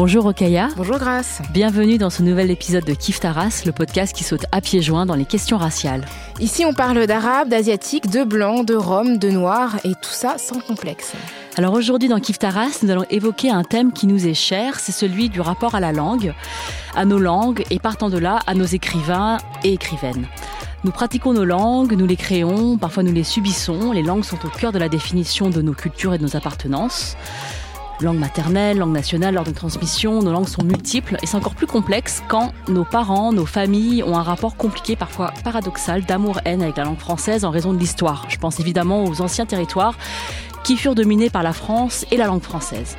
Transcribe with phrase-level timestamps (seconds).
[0.00, 0.68] Bonjour Okaya.
[0.78, 1.42] Bonjour Grace.
[1.52, 5.04] Bienvenue dans ce nouvel épisode de Kif Taras, le podcast qui saute à pieds joints
[5.04, 6.06] dans les questions raciales.
[6.40, 10.58] Ici, on parle d'arabe, d'asiatique, de blanc, de rome, de noir et tout ça sans
[10.60, 11.12] complexe.
[11.58, 14.90] Alors aujourd'hui dans Kif Taras, nous allons évoquer un thème qui nous est cher, c'est
[14.90, 16.32] celui du rapport à la langue,
[16.96, 20.26] à nos langues et partant de là à nos écrivains et écrivaines.
[20.82, 23.92] Nous pratiquons nos langues, nous les créons, parfois nous les subissons.
[23.92, 27.18] Les langues sont au cœur de la définition de nos cultures et de nos appartenances
[28.02, 31.66] langue maternelle, langue nationale, lors de transmission, nos langues sont multiples et c'est encore plus
[31.66, 36.84] complexe quand nos parents, nos familles ont un rapport compliqué, parfois paradoxal, d'amour-haine avec la
[36.84, 38.26] langue française en raison de l'histoire.
[38.28, 39.94] Je pense évidemment aux anciens territoires
[40.64, 42.96] qui furent dominés par la France et la langue française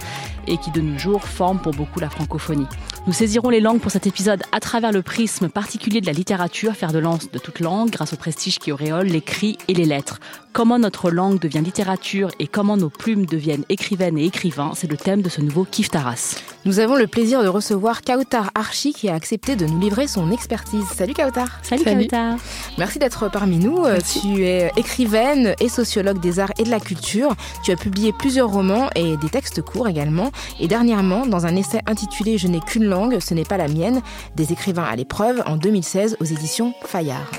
[0.48, 2.68] et qui de nos jours forment pour beaucoup la francophonie.
[3.08, 6.76] Nous saisirons les langues pour cet épisode à travers le prisme particulier de la littérature,
[6.76, 10.20] faire de lance de toute langue grâce au prestige qui auréole l'écrit et les lettres.
[10.54, 14.98] Comment notre langue devient littérature et comment nos plumes deviennent écrivaines et écrivains, c'est le
[14.98, 16.36] thème de ce nouveau Kif Taras.
[16.66, 20.30] Nous avons le plaisir de recevoir Kautar Archi qui a accepté de nous livrer son
[20.30, 20.86] expertise.
[20.94, 21.60] Salut Kautar.
[21.64, 22.02] Salut, Salut.
[22.02, 22.36] Kautar.
[22.78, 23.82] Merci d'être parmi nous.
[23.82, 24.20] Merci.
[24.22, 27.36] Tu es écrivaine et sociologue des arts et de la culture.
[27.64, 30.32] Tu as publié plusieurs romans et des textes courts également.
[30.60, 34.02] Et dernièrement, dans un essai intitulé Je n'ai qu'une ce n'est pas la mienne,
[34.36, 37.32] des écrivains à l'épreuve en 2016 aux éditions Fayard.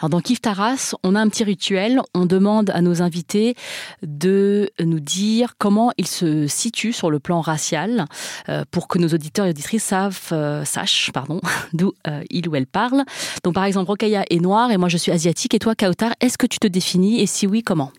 [0.00, 2.00] Alors dans Kif Taras, on a un petit rituel.
[2.14, 3.56] On demande à nos invités
[4.02, 8.04] de nous dire comment ils se situent sur le plan racial
[8.48, 11.10] euh, pour que nos auditeurs et auditrices savent, euh, sachent
[11.72, 13.04] d'où euh, ils ou elles parlent.
[13.42, 15.54] Donc par exemple, Rokaya est noire et moi je suis asiatique.
[15.54, 17.20] Et toi, Kautar, est-ce que tu te définis?
[17.20, 17.90] Et si oui, comment?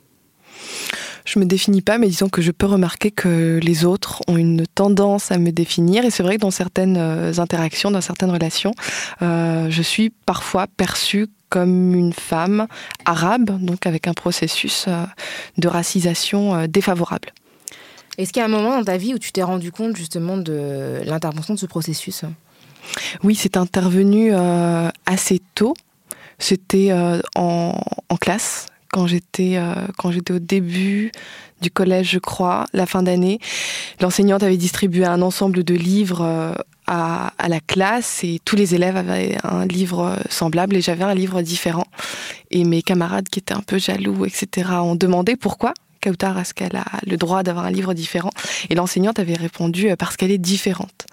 [1.30, 4.66] Je me définis pas, mais disons que je peux remarquer que les autres ont une
[4.66, 6.04] tendance à me définir.
[6.04, 6.98] Et c'est vrai que dans certaines
[7.38, 8.74] interactions, dans certaines relations,
[9.22, 12.68] euh, je suis parfois perçue comme une femme
[13.06, 15.04] arabe, donc avec un processus euh,
[15.58, 17.30] de racisation euh, défavorable.
[18.18, 20.38] Est-ce qu'il y a un moment dans ta vie où tu t'es rendu compte justement
[20.38, 22.24] de l'intervention de ce processus?
[23.24, 24.34] Oui, c'est intervenu
[25.06, 25.74] assez tôt.
[26.38, 26.92] C'était
[27.36, 27.80] en,
[28.10, 31.12] en, classe quand j'étais euh, quand j'étais au début
[31.62, 33.40] du collège, je crois, la fin d'année.
[34.00, 36.54] L'enseignante avait distribué un ensemble de livres euh,
[36.88, 41.14] à, à, la classe et tous les élèves avaient un livre semblable et j'avais un
[41.14, 41.86] livre différent.
[42.52, 45.74] Et mes camarades qui étaient un peu jaloux, etc., ont demandé pourquoi.
[46.02, 48.30] Kautar, est-ce qu'elle a le droit d'avoir un livre différent?
[48.70, 51.08] Et l'enseignante avait répondu euh, parce qu'elle est différente.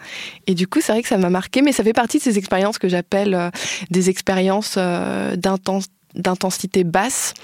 [0.46, 2.38] Et du coup, c'est vrai que ça m'a marqué, mais ça fait partie de ces
[2.38, 3.50] expériences que j'appelle
[3.90, 7.34] des expériences d'intensité d'intensité basse,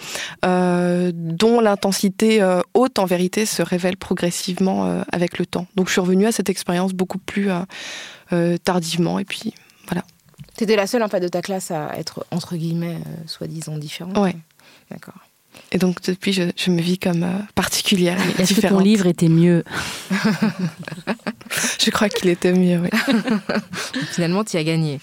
[0.45, 5.67] euh, dont l'intensité euh, haute en vérité se révèle progressivement euh, avec le temps.
[5.77, 7.51] Donc je suis revenue à cette expérience beaucoup plus
[8.65, 9.53] tardivement et puis
[9.87, 10.03] voilà.
[10.57, 12.97] Tu étais la seule en fait de ta classe à être entre guillemets
[13.27, 14.17] soi-disant différente.
[14.17, 14.31] Oui.
[14.91, 15.15] D'accord.
[15.71, 18.19] Et donc depuis, je, je me vis comme particulière.
[18.39, 19.65] Est-ce que ton livre était mieux?
[21.79, 22.89] Je crois qu'il était mieux, oui.
[24.13, 25.01] Finalement, tu as gagné.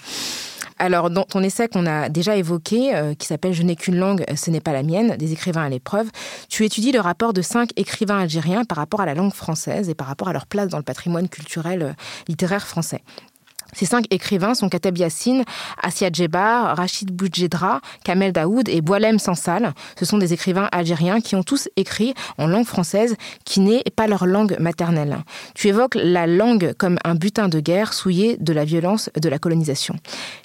[0.82, 4.24] Alors, dans ton essai qu'on a déjà évoqué, euh, qui s'appelle Je n'ai qu'une langue,
[4.34, 6.10] ce n'est pas la mienne, des écrivains à l'épreuve,
[6.48, 9.94] tu étudies le rapport de cinq écrivains algériens par rapport à la langue française et
[9.94, 11.92] par rapport à leur place dans le patrimoine culturel euh,
[12.30, 13.04] littéraire français.
[13.74, 15.44] Ces cinq écrivains sont Katab Yassine,
[15.82, 19.74] Assia Djebar, Rachid Boudjedra, Kamel Daoud et Boalem Sansal.
[19.98, 23.16] Ce sont des écrivains algériens qui ont tous écrit en langue française
[23.46, 25.20] qui n'est pas leur langue maternelle.
[25.56, 29.40] Tu évoques la langue comme un butin de guerre souillé de la violence de la
[29.40, 29.96] colonisation.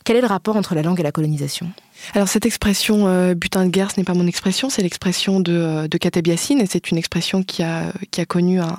[0.05, 1.71] Quel est le rapport entre la langue et la colonisation?
[2.13, 5.53] Alors cette expression euh, butin de guerre, ce n'est pas mon expression, c'est l'expression de,
[5.53, 8.77] euh, de Kateb Yassine, et c'est une expression qui a, qui a connu un,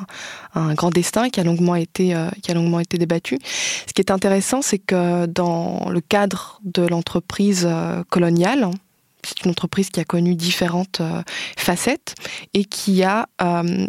[0.54, 3.40] un, grand destin, qui a longuement été, euh, qui a longuement été débattu.
[3.88, 7.68] Ce qui est intéressant, c'est que dans le cadre de l'entreprise
[8.10, 8.70] coloniale,
[9.26, 11.02] c'est une entreprise qui a connu différentes
[11.58, 12.16] facettes
[12.54, 13.28] et qui a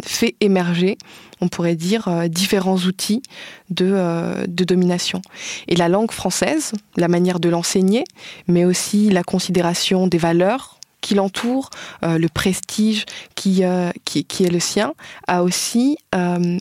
[0.05, 0.99] fait émerger
[1.41, 3.23] on pourrait dire, euh, différents outils
[3.71, 5.23] de, euh, domination.
[5.69, 8.05] Et la langue française, la manière de l'enseigner,
[8.49, 11.71] mais aussi la considération des valeurs qui l'entourent,
[12.03, 13.05] euh, le prestige
[13.35, 14.95] qui, est le sien,
[15.29, 15.99] a aussi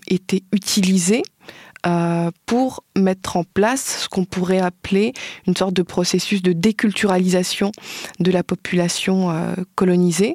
[0.08, 1.24] été utilisé
[1.88, 5.14] euh, pour mettre en place ce qu'on pourrait appeler
[5.48, 7.72] une sorte de processus de déculturalisation
[8.20, 10.34] de la population euh, colonisée,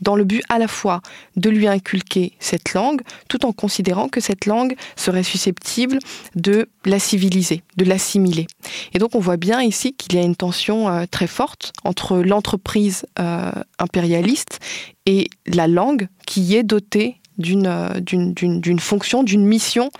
[0.00, 1.00] dans le but à la fois
[1.36, 5.98] de lui inculquer cette langue, tout en considérant que cette langue serait susceptible
[6.36, 8.46] de la civiliser, de l'assimiler.
[8.92, 12.18] Et donc on voit bien ici qu'il y a une tension euh, très forte entre
[12.18, 13.06] l'entreprise
[13.78, 14.60] impérialiste
[15.06, 19.90] et la langue qui est dotée d'une fonction, d'une mission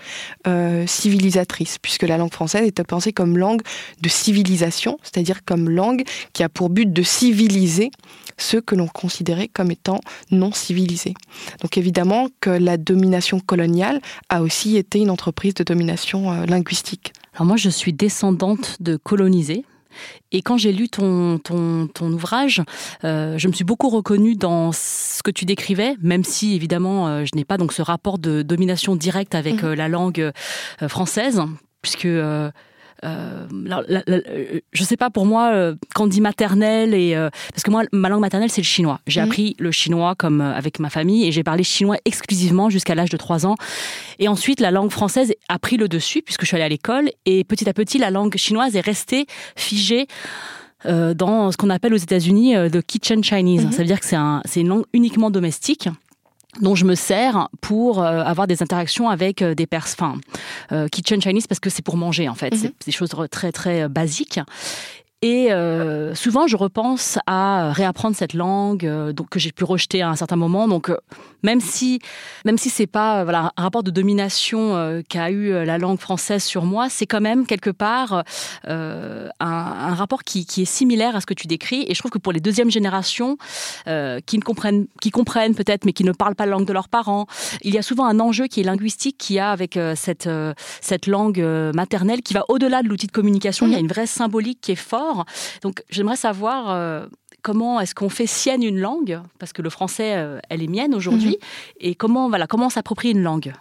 [0.47, 3.61] euh, civilisatrice, puisque la langue française est pensée comme langue
[4.01, 6.03] de civilisation, c'est-à-dire comme langue
[6.33, 7.91] qui a pour but de civiliser
[8.37, 10.01] ceux que l'on considérait comme étant
[10.31, 11.13] non civilisés.
[11.61, 17.13] Donc évidemment que la domination coloniale a aussi été une entreprise de domination euh, linguistique.
[17.35, 19.65] Alors moi, je suis descendante de colonisés,
[20.31, 22.61] et quand j'ai lu ton, ton, ton ouvrage,
[23.03, 27.25] euh, je me suis beaucoup reconnue dans ce que tu décrivais, même si évidemment euh,
[27.25, 29.65] je n'ai pas donc ce rapport de domination directe avec mmh.
[29.65, 30.31] euh, la langue
[30.87, 31.41] française,
[31.81, 32.07] puisque
[33.03, 33.45] euh,
[34.09, 37.15] euh, je sais pas pour moi euh, quand on dit maternelle et
[37.53, 38.99] parce que moi ma langue maternelle c'est le chinois.
[39.07, 39.27] J'ai mhm.
[39.27, 43.17] appris le chinois comme avec ma famille et j'ai parlé chinois exclusivement jusqu'à l'âge de
[43.17, 43.55] 3 ans.
[44.19, 47.09] Et ensuite la langue française a pris le dessus puisque je suis allée à l'école
[47.25, 49.25] et petit à petit la langue chinoise est restée
[49.55, 50.07] figée
[50.85, 53.65] dans ce qu'on appelle aux États-Unis le kitchen Chinese.
[53.65, 53.71] Mhm.
[53.71, 55.87] Ça veut dire que c'est une langue uniquement domestique
[56.61, 60.17] dont je me sers pour euh, avoir des interactions avec euh, des personnes, enfin,
[60.71, 62.59] euh, kitchen Chinese parce que c'est pour manger en fait, mhm.
[62.59, 64.39] c'est des choses très très basiques.
[65.23, 70.09] Et euh, souvent, je repense à réapprendre cette langue euh, que j'ai pu rejeter à
[70.09, 70.67] un certain moment.
[70.67, 70.97] Donc, euh,
[71.43, 71.99] même si,
[72.43, 76.87] même si c'est pas un rapport de domination qu'a eu la langue française sur moi,
[76.89, 78.23] c'est quand même quelque part
[78.65, 79.29] un,
[79.93, 81.85] rapport qui, est similaire à ce que tu décris.
[81.89, 83.35] Et je trouve que pour les deuxièmes générations
[83.85, 86.87] qui ne comprennent, qui comprennent peut-être, mais qui ne parlent pas la langue de leurs
[86.87, 87.25] parents,
[87.61, 90.29] il y a souvent un enjeu qui est linguistique qui a avec cette,
[90.79, 93.67] cette langue maternelle qui va au-delà de l'outil de communication.
[93.67, 95.12] Il y a une vraie symbolique qui est forte
[95.61, 97.05] donc j'aimerais savoir euh,
[97.41, 100.95] comment est-ce qu'on fait sienne une langue, parce que le français, euh, elle est mienne
[100.95, 101.81] aujourd'hui, mhm.
[101.81, 103.53] et comment, voilà, comment s'approprier une langue?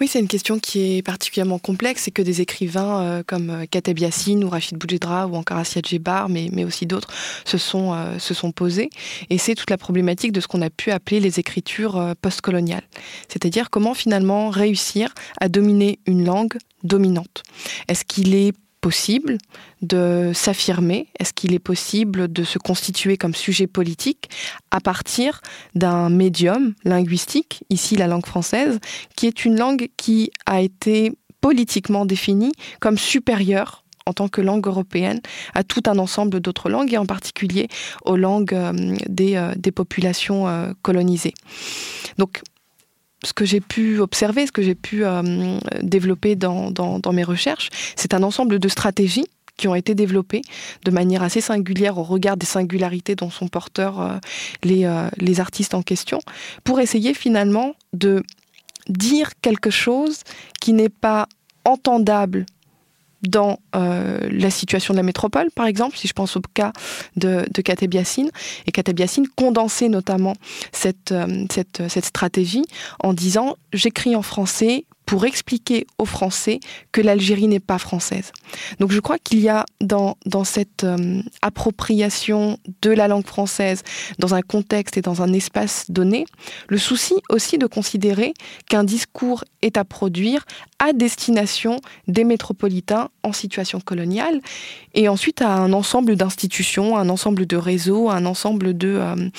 [0.00, 4.00] Oui, c'est une question qui est particulièrement complexe et que des écrivains euh, comme Kateb
[4.00, 7.06] Yassine ou Rachid Boudjedra ou encore Assia Djebar, mais, mais aussi d'autres,
[7.44, 8.90] se sont, se sont posés.
[9.30, 12.82] Et c'est toute la problématique de ce qu'on a pu appeler les écritures postcoloniales.
[13.28, 17.44] C'est-à-dire comment finalement réussir à dominer une langue dominante.
[17.86, 18.54] Est-ce qu'il est
[18.84, 19.38] possible
[19.80, 21.08] de s'affirmer?
[21.18, 24.28] Est-ce qu'il est possible de se constituer comme sujet politique
[24.70, 25.40] à partir
[25.74, 28.80] d'un médium linguistique, ici la langue française,
[29.16, 34.66] qui est une langue qui a été politiquement définie comme supérieure en tant que langue
[34.66, 35.20] européenne
[35.54, 37.68] à tout un ensemble d'autres langues et en particulier
[38.04, 38.72] aux langues euh,
[39.08, 41.32] des, euh, des, populations euh, colonisées?
[42.18, 42.42] Donc
[43.24, 48.14] ce que j'ai pu observer, ce que j'ai pu euh, développer dans, mes recherches, c'est
[48.14, 49.26] un ensemble de stratégies
[49.56, 50.42] qui ont été développées
[50.84, 54.16] de manière assez singulière au regard des singularités dont sont porteurs euh,
[54.66, 56.18] euh, les artistes en question,
[56.64, 58.22] pour essayer finalement de
[58.88, 60.20] dire quelque chose
[60.60, 61.28] qui n'est pas
[61.64, 62.46] entendable
[63.28, 66.72] dans euh, la situation de la métropole, par exemple, si je pense au cas
[67.16, 67.62] de, de
[68.66, 70.34] et Katebiassine condensait notamment
[71.12, 72.64] euh, cette stratégie
[73.00, 76.60] en disant j'écris en français pour expliquer aux Français
[76.92, 78.32] que l'Algérie n'est pas française.
[78.80, 83.82] Donc je crois qu'il y a dans, dans cette euh, appropriation de la langue française
[84.18, 86.26] dans un contexte et dans un espace donné,
[86.68, 88.34] le souci aussi de considérer
[88.68, 90.44] qu'un discours est à produire
[90.78, 94.40] à destination des métropolitains en situation coloniale
[94.94, 99.30] et ensuite à un ensemble d'institutions, un ensemble de réseaux, un ensemble de, euh,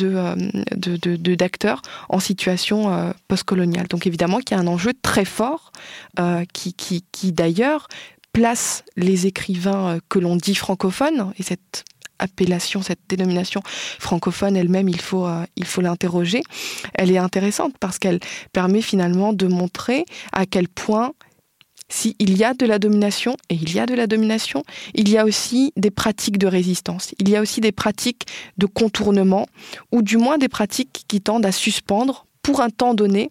[0.00, 0.36] euh,
[0.76, 3.86] de, d'acteurs en situation postcoloniale.
[3.88, 5.70] Donc évidemment qu'il y a un enjeu très très fort,
[6.18, 7.86] euh, qui, d'ailleurs
[8.32, 11.84] place les écrivains euh, que l'on dit francophones, et cette
[12.18, 13.62] appellation, cette dénomination
[14.00, 16.42] francophone elle-même, il faut, euh, il faut l'interroger.
[16.94, 18.18] Elle est intéressante parce qu'elle
[18.52, 21.12] permet finalement de montrer à quel point
[21.88, 25.16] s'il y a de la domination, et il y a de la domination, il y
[25.16, 28.26] a aussi des pratiques de résistance, il y a aussi des pratiques
[28.58, 29.46] de contournement,
[29.92, 33.28] ou du moins des pratiques qui tendent à suspendre, pour un temps donné,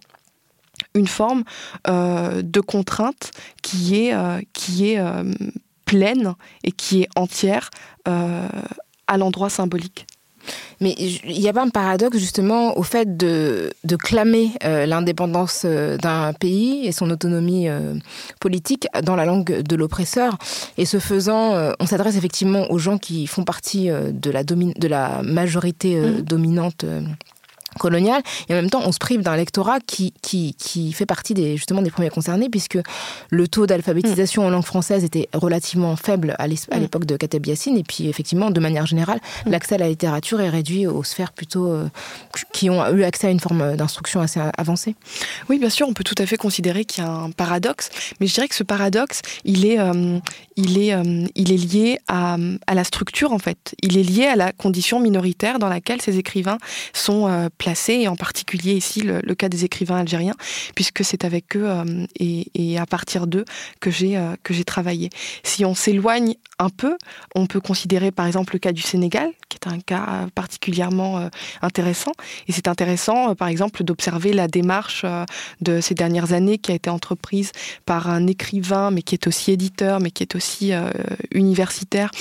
[0.93, 1.43] une forme
[1.87, 3.31] euh, de contrainte
[3.61, 5.23] qui est, euh, qui est euh,
[5.85, 6.33] pleine
[6.63, 7.69] et qui est entière
[8.05, 10.07] à l'endroit symbolique.
[10.81, 16.33] Mais il n'y a pas un paradoxe justement au fait de, de clamer l'indépendance d'un
[16.33, 17.67] pays et son autonomie
[18.41, 20.37] politique dans la langue de l'oppresseur.
[20.77, 25.21] Et ce faisant, on s'adresse effectivement aux gens qui font partie de, la de la
[25.23, 26.21] majorité mmh.
[26.21, 26.85] dominante
[27.79, 31.33] coloniale et en même temps on se prive d'un lectorat qui, qui, qui, fait partie
[31.33, 32.77] des, justement des premiers concernés puisque
[33.29, 36.79] le taux d'alphabétisation en langue française était relativement faible à mm.
[36.79, 39.51] l'époque de Kateb Yassine et puis effectivement de manière générale mm.
[39.51, 41.87] l'accès à la littérature est réduit aux sphères plutôt euh,
[42.51, 44.95] qui ont eu accès à une forme d'instruction assez avancée.
[45.49, 47.89] Oui bien sûr on peut tout à fait considérer qu'il y a un paradoxe
[48.19, 50.19] mais je dirais que ce paradoxe il est, euh,
[50.55, 52.37] il est, euh, il est lié à,
[52.67, 56.17] à, la structure en fait il est lié à la condition minoritaire dans laquelle ces
[56.17, 56.57] écrivains
[56.93, 57.49] sont
[57.87, 60.35] et en particulier ici le, cas des écrivains algériens,
[60.75, 63.45] puisque c'est avec eux euh, et, à partir d'eux
[63.79, 65.09] que j'ai euh, que j'ai travaillé.
[65.43, 66.97] Si on s'éloigne un peu,
[67.35, 71.29] on peut considérer par exemple le cas du Sénégal, qui est un cas particulièrement euh,
[71.61, 72.11] intéressant.
[72.47, 75.05] Et c'est intéressant, par exemple, d'observer la démarche
[75.61, 77.51] de ces dernières années qui a été entreprise
[77.85, 80.71] par un écrivain, mais qui est aussi éditeur, mais qui est aussi
[81.33, 82.11] universitaire,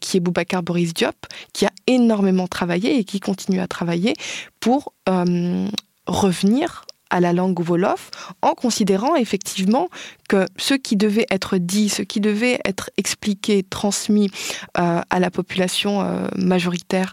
[0.00, 4.14] qui est Boubacar Boris Diop, qui a énormément travaillé et qui continue à travailler
[4.60, 4.69] pour
[5.08, 5.68] euh,
[6.06, 8.10] revenir à la langue wolof
[8.40, 9.88] en considérant effectivement
[10.28, 14.30] que ce qui devait être dit, ce qui devait être expliqué, transmis
[14.78, 17.12] euh, à la population euh, majoritaire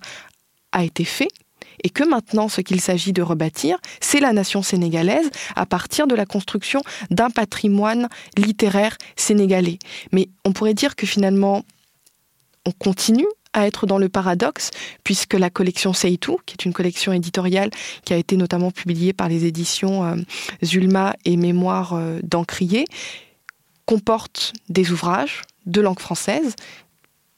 [0.71, 1.29] a été fait
[1.83, 6.15] et que maintenant ce qu'il s'agit de rebâtir, c'est la nation sénégalaise à partir de
[6.15, 9.79] la construction d'un patrimoine littéraire sénégalais.
[10.11, 11.63] Mais on pourrait dire que finalement
[12.65, 14.69] on continue à être dans le paradoxe,
[15.03, 17.71] puisque la collection Seitou, qui est une collection éditoriale
[18.05, 20.15] qui a été notamment publiée par les éditions euh,
[20.63, 22.85] Zulma et Mémoire euh, d'Encrier,
[23.85, 26.55] comporte des ouvrages de langue française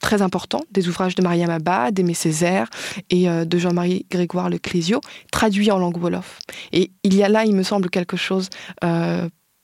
[0.02, 2.70] très importants, des ouvrages de Mariam Abba, d'Aimé Césaire
[3.10, 5.00] et euh, de Jean-Marie Grégoire Leclésio,
[5.32, 6.40] traduits en langue wolof.
[6.74, 8.50] Et il y a là, il me semble, quelque chose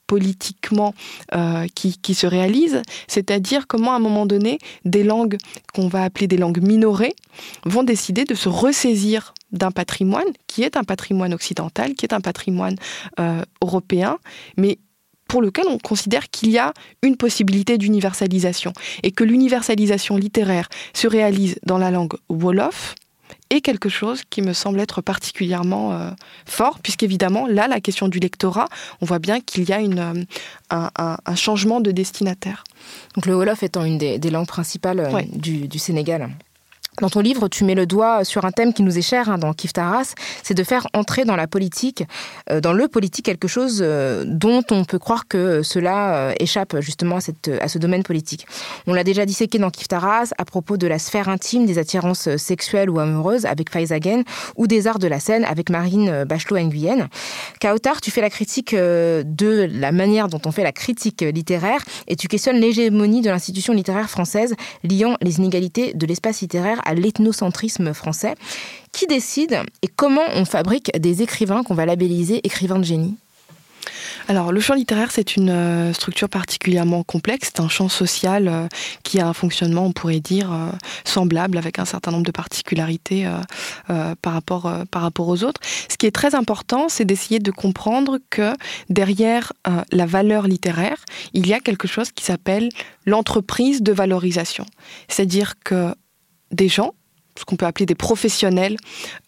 [0.07, 0.93] politiquement
[1.33, 5.37] euh, qui, se réalise, c'est-à-dire comment à un moment donné, des langues
[5.73, 7.15] qu'on va appeler des langues minorées
[7.65, 12.21] vont décider de se ressaisir d'un patrimoine qui est un patrimoine occidental, qui est un
[12.21, 12.75] patrimoine
[13.19, 14.17] euh, européen,
[14.57, 14.79] mais
[15.27, 18.73] pour lequel on considère qu'il y a une possibilité d'universalisation.
[19.03, 22.95] Et que l'universalisation littéraire se réalise dans la langue wolof,
[23.49, 26.11] est quelque chose qui me semble être particulièrement euh,
[26.45, 28.67] fort, puisqu'évidemment, là, la question du lectorat,
[29.01, 30.25] on voit bien qu'il y a une,
[30.73, 32.63] euh, un, changement de destinataire.
[33.15, 36.29] Donc le Wolof étant une des, langues principales euh, du, du Sénégal.
[37.01, 39.37] Dans ton livre, tu mets le doigt sur un thème qui nous est cher hein,
[39.37, 42.03] dans Kif Taras, c'est de faire entrer dans la politique,
[42.49, 46.79] euh, dans le politique, quelque chose euh, dont on peut croire que cela euh, échappe
[46.79, 48.47] justement à, ce domaine politique.
[48.87, 52.33] On l'a déjà disséqué dans Kif Taras à propos de la sphère intime des attirances
[52.37, 54.23] sexuelles ou amoureuses avec Faizagen
[54.55, 57.09] ou des arts de la scène avec Marine Bachelot-Nguyen.
[57.59, 62.15] Kautar, tu fais la critique de la manière dont on fait la critique littéraire et
[62.15, 67.93] tu questionnes l'hégémonie de l'institution littéraire française liant les inégalités de l'espace littéraire à l'ethnocentrisme
[67.93, 68.35] français.
[68.91, 73.17] Qui décide et comment on fabrique des écrivains qu'on va labelliser écrivains de génie?
[74.27, 77.51] Alors, le champ littéraire, c'est une euh, structure particulièrement complexe.
[77.53, 78.67] C'est un champ social euh,
[79.03, 80.71] qui a un fonctionnement, on pourrait dire, euh,
[81.03, 83.27] semblable, avec un certain nombre de particularités
[83.87, 85.61] par, rapport, par rapport aux autres.
[85.89, 88.53] Ce qui est très important, c'est d'essayer de comprendre que
[88.89, 89.53] derrière
[89.91, 90.97] la valeur littéraire,
[91.33, 92.69] il y a quelque chose qui s'appelle
[93.05, 94.65] l'entreprise de valorisation.
[95.07, 95.93] C'est-à-dire que
[96.55, 96.93] des gens,
[97.37, 98.77] ce qu'on peut appeler des professionnels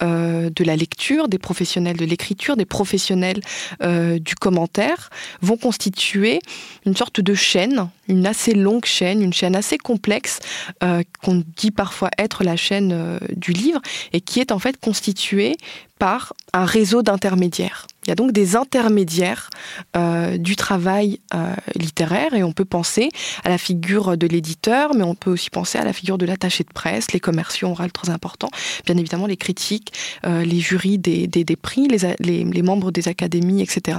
[0.01, 3.41] euh, de la lecture, des professionnels de l'écriture, des professionnels
[3.83, 5.09] euh, du commentaire,
[5.41, 6.39] vont constituer
[6.85, 10.39] une sorte de chaîne, une assez longue chaîne, une chaîne assez complexe,
[10.83, 13.81] euh, qu'on dit parfois être la chaîne du livre,
[14.13, 15.57] et qui est en fait constituée
[15.99, 17.87] par un réseau d'intermédiaires.
[18.07, 19.49] Il y a donc des intermédiaires
[19.97, 23.09] euh, du travail euh, littéraire et on peut penser
[23.43, 26.63] à la figure de l'éditeur, mais on peut aussi penser à la figure de l'attaché
[26.63, 28.49] de presse, les commerciaux rôle très important,
[28.85, 29.91] bien évidemment les critiques,
[30.25, 31.27] euh, les jurys des,
[31.61, 33.97] prix, les, membres des académies, etc.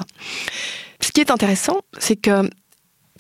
[1.01, 2.49] Ce qui est intéressant, c'est que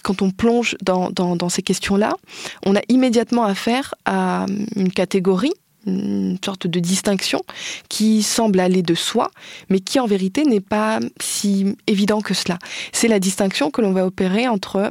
[0.02, 2.16] quand on plonge dans, ces questions-là,
[2.64, 5.52] on a immédiatement affaire à une catégorie
[5.86, 7.42] une sorte de distinction
[7.88, 9.30] qui semble aller de soi,
[9.68, 12.58] mais qui en vérité n'est pas si évident que cela.
[12.92, 14.88] C'est la distinction que l'on va opérer entre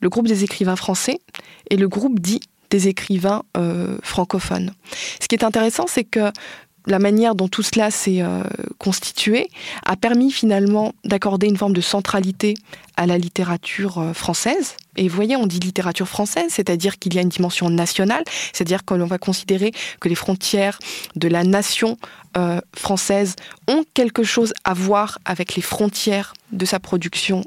[0.00, 1.20] le groupe des écrivains français
[1.68, 4.72] et le groupe dit des écrivains euh, francophones.
[5.20, 6.30] Ce qui est intéressant, c'est que
[6.90, 8.42] la manière dont tout cela s'est euh,
[8.78, 9.48] constitué
[9.84, 12.54] a permis finalement d'accorder une forme de centralité
[12.96, 14.76] à la littérature euh, française.
[14.96, 18.84] Et vous voyez, on dit littérature française, c'est-à-dire qu'il y a une dimension nationale, c'est-à-dire
[18.84, 20.78] que l'on va considérer que les frontières
[21.16, 21.96] de la nation
[22.36, 23.36] euh, française
[23.68, 27.44] ont quelque chose à voir avec les frontières de sa production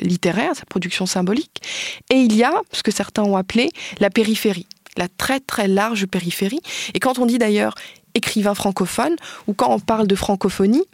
[0.00, 1.62] littéraire, sa production symbolique.
[2.10, 3.70] Et il y a ce que certains ont appelé
[4.00, 6.60] la périphérie la très très large périphérie.
[6.94, 7.74] Et quand on dit d'ailleurs
[8.14, 9.16] écrivain francophone,
[9.46, 10.84] ou quand on parle de francophonie,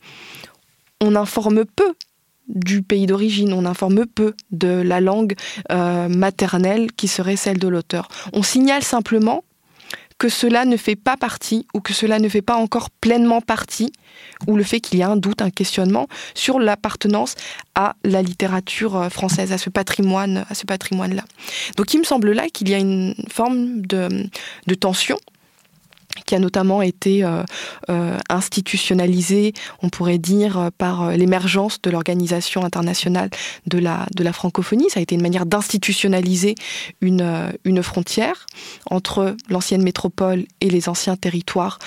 [1.01, 1.95] on informe peu
[2.49, 5.35] du pays d'origine, on informe peu de la langue
[5.71, 8.09] euh, maternelle qui serait celle de l'auteur.
[8.33, 9.45] On signale simplement
[10.17, 13.93] que cela ne fait pas partie ou que cela ne fait pas encore pleinement partie,
[14.49, 17.37] ou le fait qu'il y a un doute, un questionnement sur l'appartenance
[17.77, 21.23] à la littérature euh, française, à ce patrimoine, à ce patrimoine-là.
[21.77, 25.19] Donc il me semble là qu'il y a une forme de tension
[26.25, 27.43] qui a notamment été euh,
[27.91, 33.31] euh, institutionnalisé, on pourrait dire, euh, par l'émergence de l'Organisation internationale
[33.67, 34.91] de la, francophonie.
[34.91, 36.55] Ça a été une manière d'institutionnaliser
[37.01, 38.47] une, une frontière
[38.91, 41.79] entre l'ancienne métropole et les anciens territoires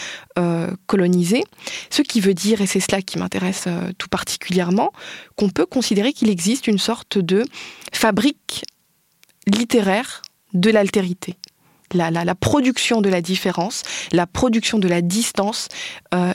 [0.88, 1.44] colonisés.
[1.92, 3.68] Ce qui veut dire, et c'est cela qui m'intéresse
[4.00, 4.92] tout particulièrement,
[5.36, 7.46] qu'on peut considérer qu'il existe une sorte de
[7.94, 8.66] fabrique
[9.48, 10.24] littéraire
[10.54, 11.36] de l'altérité
[11.94, 15.68] la, production de la différence, la production de la distance
[16.14, 16.34] euh,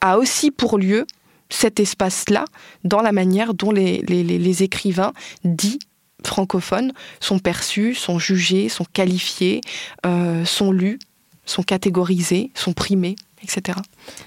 [0.00, 1.06] a aussi pour lieu
[1.48, 2.44] cet espace-là
[2.84, 5.12] dans la manière dont les, écrivains
[5.44, 5.78] dits
[6.24, 9.60] francophones sont perçus, sont jugés, sont qualifiés,
[10.06, 10.98] euh, sont lus,
[11.44, 13.78] sont catégorisés, sont primés etc.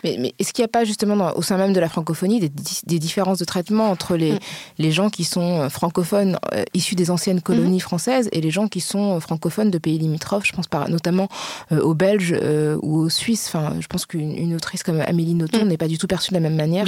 [0.03, 3.39] Mais, est-ce qu'il n'y a pas justement au sein même de la francophonie des, différences
[3.39, 4.39] de traitement entre les, mm.
[4.79, 7.81] les gens qui sont euh, francophones euh, issus des anciennes colonies mm-hmm.
[7.81, 10.45] françaises et les gens qui sont euh, francophones de pays limitrophes?
[10.45, 11.27] Je pense par, notamment
[11.71, 12.35] aux Belges
[12.81, 13.47] ou aux Suisses.
[13.47, 15.67] Enfin, je pense qu'une autrice comme Amélie Nothomb mm.
[15.67, 16.85] n'est pas du tout perçue de la même manière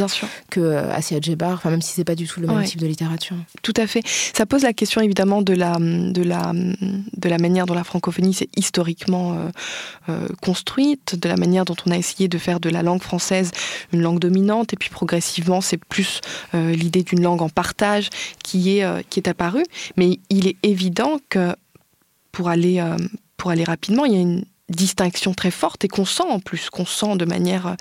[0.50, 3.36] que Assia Djebar, enfin, même si c'est pas du tout le même type de littérature.
[3.62, 4.02] Tout à fait.
[4.06, 8.34] Ça pose la question évidemment de la, de la, de la manière dont la francophonie
[8.34, 9.38] s'est historiquement
[10.42, 13.52] construite, de la manière dont on a essayé de faire de la langue française
[13.94, 16.22] une langue dominante, et puis progressivement, c'est plus
[16.56, 18.10] euh, l'idée d'une langue en partage
[18.44, 19.66] qui est, euh, qui est apparue.
[19.96, 21.56] Mais il est évident que
[22.32, 22.98] pour aller, euh,
[23.38, 26.70] pour aller rapidement, il y a une distinction très forte et qu'on sent en plus,
[26.70, 27.76] qu'on sent de manière euh,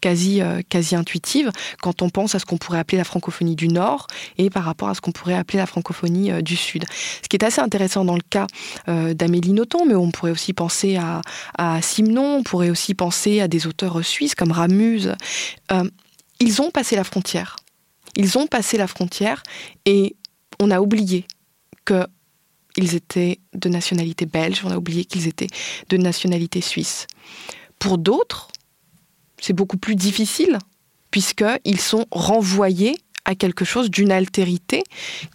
[0.00, 3.68] quasi, euh, quasi intuitive quand on pense à ce qu'on pourrait appeler la francophonie du
[3.68, 4.08] Nord
[4.38, 6.84] et par rapport à ce qu'on pourrait appeler la francophonie euh, du Sud.
[7.22, 8.46] Ce qui est assez intéressant dans le cas
[8.86, 13.66] d'Amélie Nothomb, mais on pourrait aussi penser à, Simon, on pourrait aussi penser à des
[13.66, 15.14] auteurs suisses comme Ramuse.
[16.40, 17.56] ils ont passé la frontière.
[18.16, 19.42] Ils ont passé la frontière
[19.86, 20.16] et
[20.60, 21.26] on a oublié
[21.84, 22.06] que
[22.76, 25.48] ils étaient de nationalité belge, on a oublié qu'ils étaient
[25.88, 27.06] de nationalité suisse.
[27.78, 28.48] Pour d'autres,
[29.40, 30.58] c'est beaucoup plus difficile,
[31.10, 34.82] puisqu'ils sont renvoyés à quelque chose d'une altérité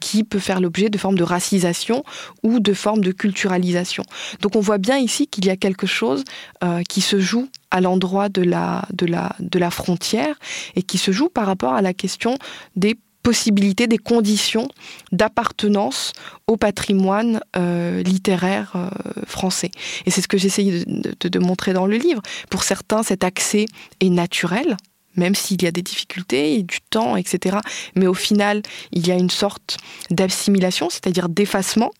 [0.01, 2.03] qui peut faire l'objet de formes de racisation
[2.43, 4.03] ou de formes de culturalisation.
[4.41, 6.23] Donc on voit bien ici qu'il y a quelque chose
[6.63, 10.37] euh, qui se joue à l'endroit de la, de, la, de la frontière
[10.75, 12.37] et qui se joue par rapport à la question
[12.75, 14.69] des possibilités, des conditions
[15.11, 16.13] d'appartenance
[16.47, 18.89] au patrimoine euh, littéraire euh,
[19.25, 19.69] français.
[20.05, 22.21] Et c'est ce que j'essaye de, de, montrer dans le livre.
[22.49, 23.65] Pour certains, cet accès
[23.99, 24.77] est naturel,
[25.17, 27.57] même s'il y a des difficultés, et du temps, etc.
[27.95, 28.61] Mais au final,
[28.93, 29.75] il y a une sorte
[30.09, 31.91] d'assimilation, c'est-à-dire d'effacement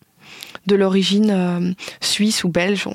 [0.66, 2.88] de l'origine euh, suisse ou belge,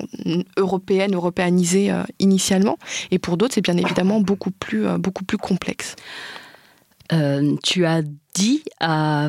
[0.56, 2.78] européenne, européanisée initialement.
[3.12, 5.94] Et pour d'autres, c'est bien évidemment beaucoup plus, beaucoup plus complexe.
[7.62, 8.02] Tu as
[8.34, 8.62] dit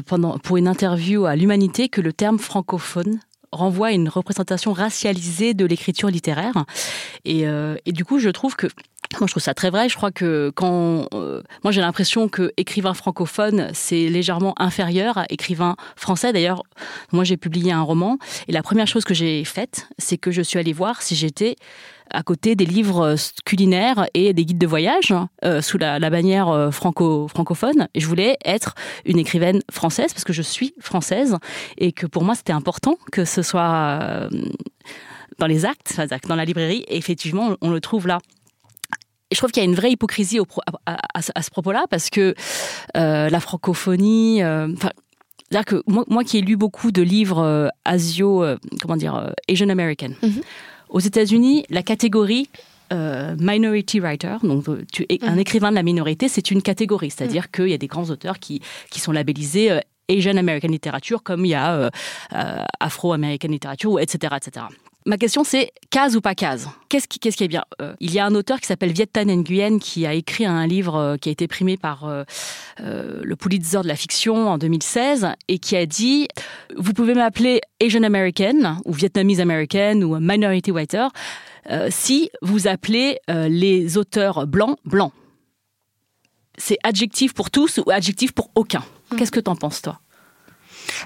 [0.08, 3.20] pendant, pour une interview à l'Humanité que le terme francophone
[3.52, 6.66] renvoie à une représentation racialisée de l'écriture littéraire.
[7.24, 8.68] Et, euh, et, du coup, je trouve que
[9.20, 9.88] moi, je trouve ça très vrai.
[9.88, 15.26] Je crois que quand euh, moi j'ai l'impression que écrivain francophone c'est légèrement inférieur à
[15.30, 16.34] écrivain français.
[16.34, 16.64] D'ailleurs,
[17.14, 18.18] moi j'ai publié un roman
[18.50, 21.56] et la première chose que j'ai faite, c'est que je suis allée voir si j'étais
[22.10, 23.16] à côté des livres euh,
[23.46, 25.14] culinaires et des guides de voyage
[25.44, 27.88] euh, sous la, bannière franco francophone.
[27.94, 31.38] Et je voulais être une écrivaine française parce que je suis française
[31.78, 34.30] et que pour moi c'était important que ce soit
[35.40, 36.86] dans les actes, dans la librairie.
[36.88, 38.20] Et effectivement, on le trouve là
[39.32, 40.40] je trouve qu'il y a une vraie hypocrisie
[40.86, 42.36] à, ce propos-là, parce que
[42.96, 44.68] euh, la francophonie, euh,
[45.50, 48.46] c'est-à-dire que moi, qui ai lu beaucoup de livres euh, asio,
[48.82, 50.42] comment dire, Asian American, mhm.
[50.90, 52.50] Aux États-Unis, la catégorie
[52.92, 55.40] minority writer, donc tu es un mhm.
[55.40, 57.50] écrivain de la minorité, c'est une catégorie, c'est-à-dire mhm.
[57.52, 61.50] qu'il y a des grands auteurs qui, qui sont labellisés Asian American Literature, comme il
[61.50, 61.90] y a
[62.80, 64.68] Afro American Literature, etc., etc.
[65.08, 66.68] Ma question, c'est case ou pas case?
[66.90, 67.64] Qu'est-ce qui, qu'est-ce qui est bien?
[67.80, 70.66] Euh, Il y a un auteur qui s'appelle Viet Thanh Nguyen qui a écrit un
[70.66, 72.24] livre euh, qui a été primé par euh,
[72.80, 76.28] le Pulitzer de la fiction en 2016 et qui a dit
[76.76, 81.08] Vous pouvez m'appeler Asian American ou Vietnamese American ou Minority Writer
[81.90, 85.12] si vous appelez les auteurs blancs blancs.
[86.60, 88.84] C'est adjectif pour tous ou adjectif pour aucun?
[89.18, 90.00] Qu'est-ce que t'en penses, toi?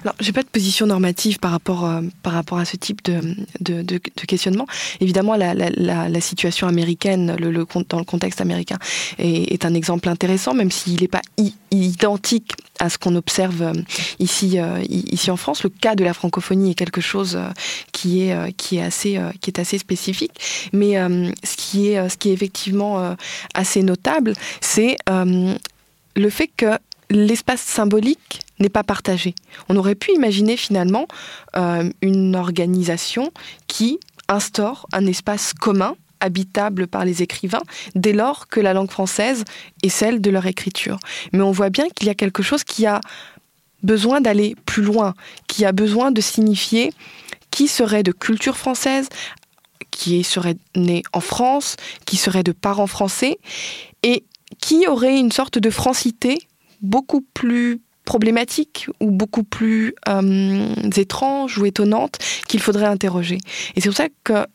[0.02, 3.20] Alors, j'ai pas de position normative par rapport, euh, par rapport à ce type de,
[3.60, 4.66] de, questionnement.
[5.00, 8.78] Évidemment, la, la, la, situation américaine, le, le, dans le contexte américain,
[9.18, 11.22] est, est un exemple intéressant, même s'il n'est pas
[11.70, 13.72] identique à ce qu'on observe euh,
[14.18, 15.62] ici, euh, ici en France.
[15.62, 17.38] Le cas de la francophonie est quelque chose
[17.92, 20.40] qui est, qui est, assez, qui est assez spécifique.
[20.72, 20.94] Mais
[21.44, 23.16] ce, qui est, ce qui est effectivement
[23.54, 26.78] assez notable, c'est le fait que
[27.10, 29.34] l'espace symbolique n'est pas partagé.
[29.68, 31.06] On aurait pu imaginer finalement
[31.56, 33.32] euh, une organisation
[33.66, 37.62] qui instaure un espace commun habitable par les écrivains
[37.94, 39.44] dès lors que la langue française
[39.82, 40.98] est celle de leur écriture.
[41.32, 43.00] Mais on voit bien qu'il y a quelque chose qui a
[43.82, 45.14] besoin d'aller plus loin,
[45.46, 46.92] qui a besoin de signifier
[47.50, 49.08] qui serait de culture française,
[49.90, 53.38] qui serait né en France, qui serait de parents français,
[54.02, 54.24] et
[54.60, 56.38] qui aurait une sorte de francité
[56.80, 63.38] beaucoup plus problématique ou beaucoup plus euh, étrange ou étonnante qu'il faudrait interroger.
[63.76, 64.46] Et c'est pour ça que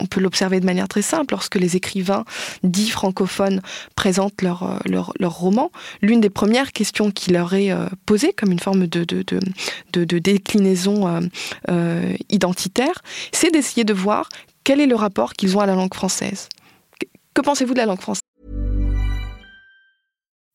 [0.00, 2.24] on peut l'observer de manière très simple lorsque les écrivains
[2.62, 3.62] dits francophones
[3.94, 5.70] présentent leur, euh, leur, leur roman.
[6.02, 9.24] L'une des premières questions qui leur est euh, posée comme une forme de, de,
[9.92, 11.28] de, déclinaison
[11.70, 14.28] euh, identitaire, c'est d'essayer de voir
[14.64, 16.48] quel est le rapport qu'ils ont à la langue française.
[17.34, 18.25] Que pensez-vous de la langue française?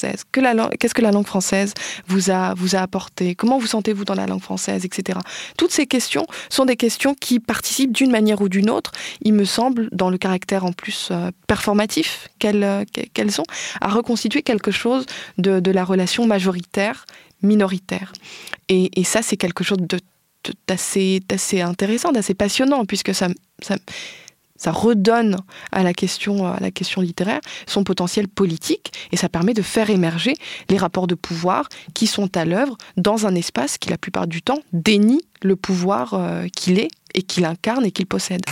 [0.00, 1.74] Qu'est-ce que la langue française
[2.06, 3.34] vous a, vous a apporté?
[3.34, 5.18] Comment vous sentez-vous dans la langue française, etc.
[5.56, 9.44] Toutes ces questions sont des questions qui participent d'une manière ou d'une autre, il me
[9.44, 12.84] semble, dans le caractère en plus euh, performatif qu'elles
[13.14, 13.44] qu'elles ont,
[13.80, 15.06] à reconstituer quelque chose
[15.38, 18.12] de, de la relation majoritaire-minoritaire.
[18.68, 19.78] Et, et, ça, c'est quelque chose
[20.68, 21.20] d'assez
[21.60, 23.28] intéressant, d'assez passionnant, puisque ça,
[23.62, 23.76] ça,
[24.60, 25.38] ça redonne
[25.72, 26.44] à la question,
[27.00, 30.34] littéraire son potentiel politique et ça permet de faire émerger
[30.68, 34.42] les rapports de pouvoir qui sont à l'œuvre dans un espace qui la plupart du
[34.42, 38.42] temps dénie le pouvoir euh, qu'il est et qu'il incarne et qu'il possède.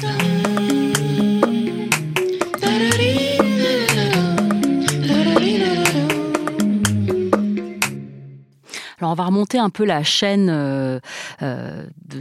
[9.01, 10.99] Alors on va remonter un peu la chaîne euh,
[11.43, 12.21] euh, de,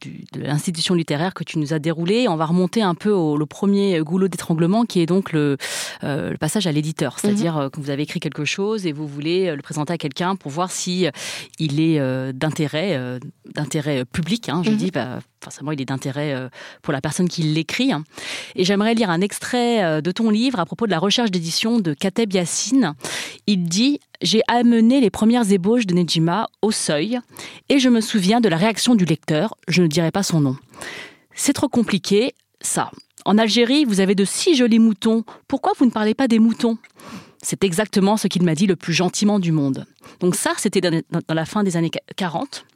[0.00, 2.26] de, l'institution littéraire que tu nous as déroulée.
[2.28, 5.56] On va remonter un peu au le premier goulot d'étranglement qui est donc le,
[6.02, 7.70] euh, le passage à l'éditeur, c'est-à-dire mhm.
[7.70, 10.70] que vous avez écrit quelque chose et vous voulez le présenter à quelqu'un pour voir
[10.70, 11.06] si
[11.58, 12.00] il est
[12.32, 13.20] d'intérêt
[13.54, 14.48] d'intérêt public.
[14.48, 14.76] Hein, je mhm.
[14.76, 16.50] dis bah, forcément il est d'intérêt
[16.82, 17.92] pour la personne qui l'écrit.
[18.56, 21.94] Et j'aimerais lire un extrait de ton livre à propos de la recherche d'édition de
[21.94, 22.94] Kateb Yassine.
[23.46, 27.18] Il dit j'ai amené les premières ébauches de Nejima au seuil
[27.68, 30.56] et je me souviens de la réaction du lecteur, je ne dirai pas son nom.
[31.34, 32.90] C'est trop compliqué, ça.
[33.24, 36.78] En Algérie, vous avez de si jolis moutons, pourquoi vous ne parlez pas des moutons?
[37.42, 39.86] C'est exactement ce qu'il m'a dit le plus gentiment du monde.
[40.20, 42.66] Donc ça, c'était dans la fin des années 40.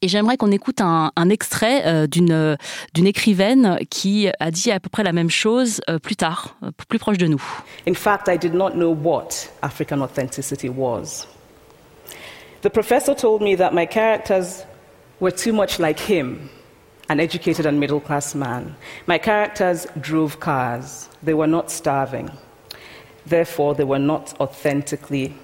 [0.00, 2.56] Et j'aimerais qu'on écoute un, un extrait euh, d'une
[2.94, 6.70] d'une écrivaine qui a dit à peu près la même chose euh, plus tard, euh,
[6.88, 7.42] plus proche de nous.
[7.86, 11.26] In fact, I did not know what African authenticity was.
[12.62, 14.64] The professor told me that my characters
[15.20, 16.48] were too much like him,
[17.08, 18.76] an educated and middle class man.
[19.06, 21.08] My characters drove cars.
[21.24, 22.30] They were not starving.
[23.26, 25.34] Therefore, they were not authentically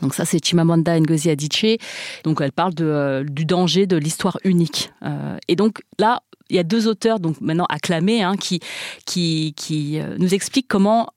[0.00, 1.78] donc ça, c'est Chimamanda Ngozi Adichie.
[2.24, 4.90] Donc elle parle euh, du danger de l'histoire unique.
[5.04, 8.60] Euh, et donc là, il y a deux auteurs, donc maintenant acclamés, hein, qui,
[9.06, 11.10] qui, qui euh, nous expliquent comment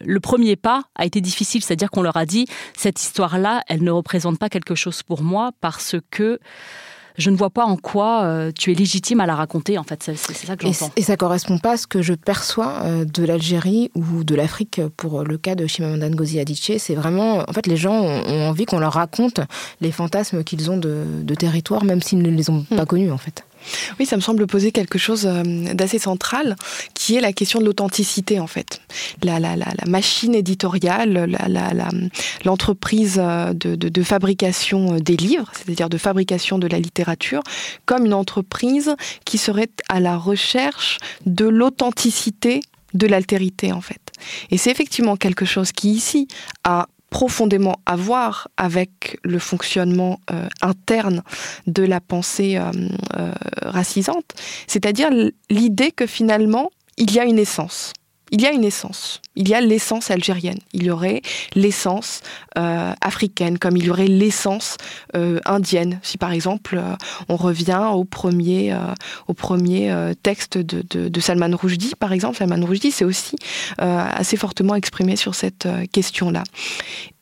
[0.00, 3.92] le premier pas a été difficile, c'est-à-dire qu'on leur a dit cette histoire-là, elle ne
[3.92, 6.40] représente pas quelque chose pour moi parce que
[7.16, 9.78] je ne vois pas en quoi euh, tu es légitime à la raconter.
[9.78, 10.92] En fait, c'est ça que j'entends.
[10.96, 14.80] Et, ça correspond pas à ce que je perçois euh, de l'Algérie ou de l'Afrique
[14.96, 16.78] pour le cas de Chimamanda Ngozi Adichie.
[16.78, 19.40] C'est vraiment, en fait, les gens ont, envie qu'on leur raconte
[19.80, 22.86] les fantasmes qu'ils ont de, de territoire, même s'ils ne les ont pas hmm.
[22.86, 23.44] connus, en fait.
[23.98, 25.42] Oui, ça me semble poser quelque chose euh,
[25.74, 26.56] d'assez central,
[26.94, 28.80] qui est la question de l'authenticité, en fait.
[29.22, 29.38] La,
[29.86, 31.36] machine éditoriale,
[32.44, 37.42] l'entreprise euh, de, de, de, fabrication euh, des livres, c'est-à-dire de fabrication de la littérature,
[37.86, 42.60] comme une entreprise qui serait à la recherche de l'authenticité
[42.94, 44.00] de l'altérité, en fait.
[44.50, 46.28] Et c'est effectivement quelque chose qui, ici,
[46.62, 51.22] a profondément à voir avec le fonctionnement euh, interne
[51.68, 52.72] de la pensée euh,
[53.16, 53.30] euh,
[53.62, 54.32] racisante,
[54.66, 55.10] c'est-à-dire
[55.48, 57.92] l'idée que finalement, il y a une essence
[58.34, 59.22] il y a une essence.
[59.36, 60.58] Il y a l'essence algérienne.
[60.72, 61.22] Il y aurait
[61.54, 62.20] l'essence
[62.58, 64.76] euh, africaine, comme il y aurait l'essence
[65.14, 66.00] euh, indienne.
[66.02, 66.96] Si par exemple euh,
[67.28, 68.76] on revient au premier,
[69.28, 69.94] au premier
[70.24, 73.36] texte de, Salman Rushdie, par exemple, Salman Rushdie s'est aussi
[73.78, 76.42] assez fortement exprimé sur cette question-là.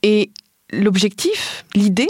[0.02, 0.30] Et
[0.70, 2.08] l'objectif, l'idée,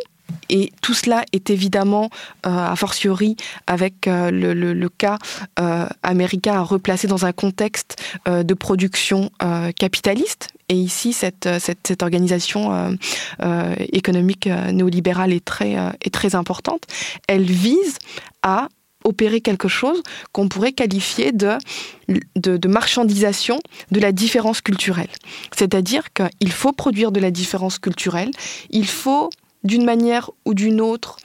[0.49, 2.11] et tout cela est évidemment,
[2.47, 5.18] euh, a fortiori, avec euh, le, cas
[5.59, 9.31] euh, américain à replacer dans un contexte de production
[9.79, 10.49] capitaliste.
[10.68, 11.49] Et ici, cette,
[12.03, 12.97] organisation
[13.79, 16.83] économique néolibérale est très, importante.
[17.29, 17.99] Elle vise
[18.42, 18.68] à
[19.05, 21.59] opérer quelque chose qu'on pourrait qualifier de,
[22.37, 23.59] de, marchandisation
[23.90, 25.11] de la différence culturelle.
[25.57, 28.31] C'est-à-dire qu'il faut produire de la différence culturelle,
[28.71, 29.31] il faut
[29.64, 31.16] d'une manière ou d'une autre,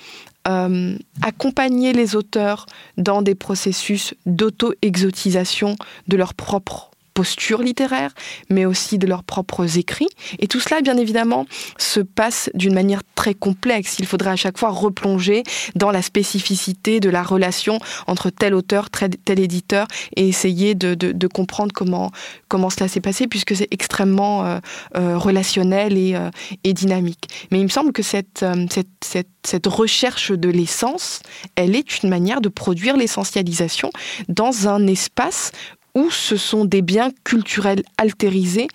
[0.48, 2.66] euh, accompagner les auteurs
[2.98, 5.76] dans des processus d'auto-exotisation
[6.08, 8.14] de leur propre posture littéraire,
[8.52, 10.10] mais aussi de leurs propres écrits.
[10.38, 11.48] Et tout cela, bien évidemment,
[11.80, 13.96] se passe d'une manière très complexe.
[13.98, 15.42] Il faudrait à chaque fois replonger
[15.74, 21.72] dans la spécificité de la relation entre tel auteur, tel éditeur, et essayer de, comprendre
[21.74, 22.12] comment,
[22.50, 24.60] comment cela s'est passé, puisque c'est extrêmement euh,
[24.96, 26.30] euh, relationnel et, euh,
[26.64, 27.48] et, dynamique.
[27.50, 31.22] Mais il me semble que cette, cette, cette, cette recherche de l'essence,
[31.56, 33.90] elle est une manière de produire l'essentialisation
[34.30, 35.52] dans un espace
[35.98, 38.68] où ce sont des biens culturels altérisés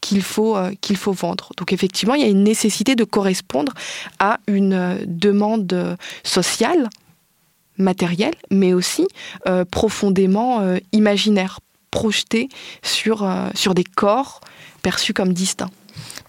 [0.00, 1.50] qu'il faut, euh, qu'il faut vendre.
[1.58, 3.74] Donc effectivement, il y a une nécessité de correspondre
[4.18, 6.88] à une euh, demande sociale,
[7.76, 9.06] matérielle, mais aussi
[9.46, 10.62] euh, profondément
[10.92, 12.48] imaginaire, projetée
[12.82, 13.24] sur
[13.74, 14.40] des corps
[14.82, 15.70] perçus comme distincts.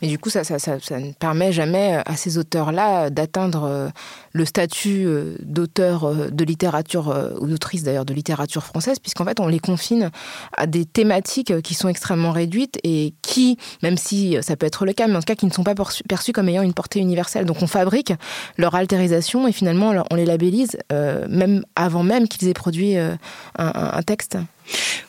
[0.01, 3.89] Mais du coup, ça, ça, ça, ne permet jamais à ces auteurs-là d'atteindre euh,
[4.33, 9.39] le statut euh, d'auteur euh, de littérature, ou d'autrice d'ailleurs de littérature française, puisqu'en fait,
[9.39, 10.09] on les confine
[10.57, 14.91] à des thématiques qui sont extrêmement réduites et qui, même si ça peut être le
[14.91, 15.76] cas, mais en tout cas qui ne sont pas
[16.08, 17.46] perçues comme ayant une portée universelle.
[17.46, 18.13] Donc on fabrique
[18.58, 23.17] leur altérisation et finalement on les labellise, même avant même qu'ils aient produit un,
[23.58, 24.38] un texte.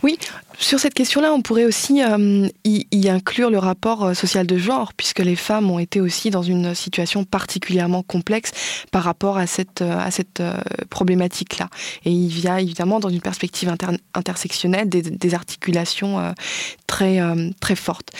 [0.03, 0.19] Oui,
[0.59, 4.93] sur cette question-là, on pourrait aussi euh, y, inclure le rapport euh, social de genre,
[4.95, 8.53] puisque les femmes ont été aussi dans une situation particulièrement complexe
[8.91, 10.43] par rapport à cette, euh, à cette
[10.91, 11.69] problématique-là.
[12.05, 13.73] Et il y a évidemment dans une perspective
[14.15, 16.35] intersectionnelle des, articulations
[16.87, 17.21] très,
[17.61, 18.11] très fortes.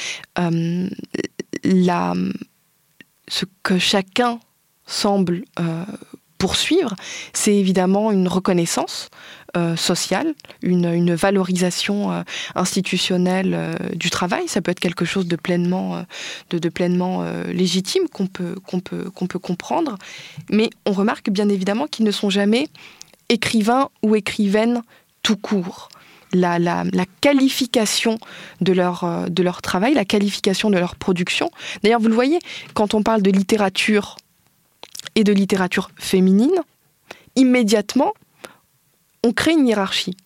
[1.65, 2.15] La,
[3.29, 4.41] ce que chacun
[4.87, 5.45] semble
[6.43, 6.97] poursuivre,
[7.33, 9.11] c'est évidemment une reconnaissance
[9.57, 12.23] euh, sociale, une, valorisation euh,
[12.57, 14.49] institutionnelle euh, du travail.
[14.49, 16.05] Ça peut être quelque chose de pleinement,
[17.47, 19.99] légitime qu'on peut, qu'on peut, qu'on peut comprendre.
[20.51, 22.67] Mais on remarque bien évidemment qu'ils ne sont jamais
[23.29, 24.83] écrivains ou écrivaines
[25.23, 25.91] tout court.
[26.33, 26.85] La, la,
[27.21, 28.19] qualification
[28.61, 31.51] de leur, de leur travail, la qualification de leur production.
[31.83, 32.39] D'ailleurs, vous le voyez,
[32.75, 34.17] quand on parle de littérature
[35.15, 36.55] et de littérature féminine,
[37.37, 38.13] immédiatement,
[39.25, 40.17] on crée une hiérarchie.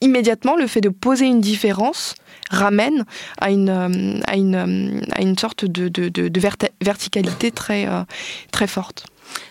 [0.00, 2.14] Immédiatement, le fait de poser une différence
[2.50, 3.04] ramène
[3.38, 6.40] à une, euh, à une, euh, à une sorte de, de, de
[6.80, 8.02] verticalité très, euh,
[8.50, 9.06] très forte.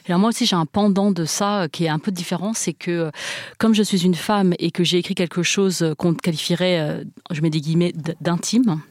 [0.08, 3.12] Alors moi aussi j'ai un pendant de ça qui est un peu différent, c'est que
[3.58, 7.50] comme je suis une femme et que j'ai écrit quelque chose qu'on qualifierait, je mets
[7.50, 8.82] des guillemets, d'intime,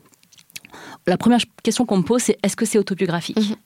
[1.07, 3.57] la première question qu'on me pose, c'est est-ce que c'est autobiographique mhm.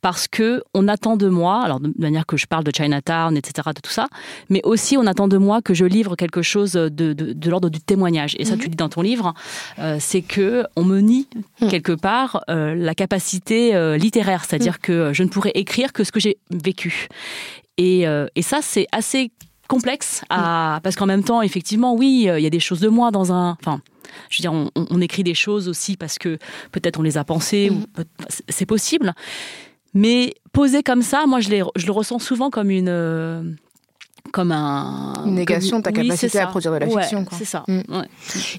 [0.00, 3.70] Parce que on attend de moi, alors de manière que je parle de Chinatown, etc.,
[3.74, 4.06] de tout ça,
[4.50, 8.36] mais aussi on attend de moi que je livre quelque chose de, l'ordre du témoignage.
[8.38, 8.60] Et ça, mhm.
[8.60, 9.34] tu dis dans ton livre,
[9.78, 11.28] euh, c'est que on me nie
[11.60, 11.68] mhm.
[11.68, 16.12] quelque part euh, la capacité euh, littéraire, c'est-à-dire que je ne pourrais écrire que ce
[16.12, 17.08] que j'ai vécu.
[17.78, 19.30] Et, et ça, c'est assez
[19.68, 23.10] complexe à, parce qu'en même temps, effectivement, oui, il y a des choses de moi
[23.10, 23.80] dans un, enfin
[24.30, 26.38] je veux dire, on, écrit des choses aussi parce que
[26.72, 28.04] peut-être on les a pensées, ou mm.
[28.48, 29.14] c'est possible.
[29.94, 33.42] Mais posé comme ça, moi, je, je le ressens souvent comme une euh,
[34.32, 37.24] comme un une négation de ta capacité à produire de la fiction.
[37.32, 37.64] C'est ça.
[37.68, 37.82] Mm.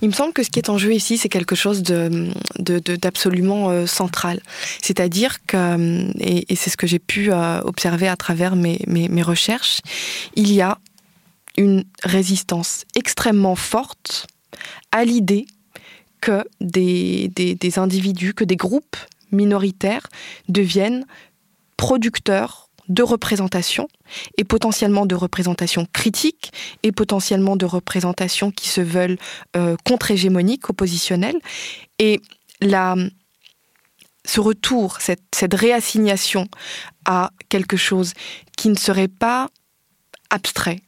[0.02, 3.70] Il me semble que ce qui est en jeu ici, c'est quelque chose de d'absolument
[3.70, 4.42] euh, central.
[4.82, 9.22] C'est-à-dire que euh, et, c'est ce que j'ai pu observer à travers mes, mes, mes
[9.22, 9.82] recherches,
[10.36, 10.80] il y a
[11.58, 14.28] une résistance extrêmement forte
[14.92, 15.46] à l'idée
[16.22, 17.30] que des,
[17.78, 18.98] individus, que des groupes
[19.32, 20.08] minoritaires
[20.48, 21.06] deviennent
[21.76, 23.90] producteurs de représentation
[24.38, 29.18] et potentiellement de représentation critique et potentiellement de représentations qui se veulent
[29.58, 31.40] euh, contre-hégémoniques, oppositionnelles.
[32.00, 32.22] Et
[32.62, 36.48] ce retour, cette réassignation
[37.06, 38.14] à quelque chose
[38.56, 39.50] qui ne serait pas
[40.30, 40.82] abstrait,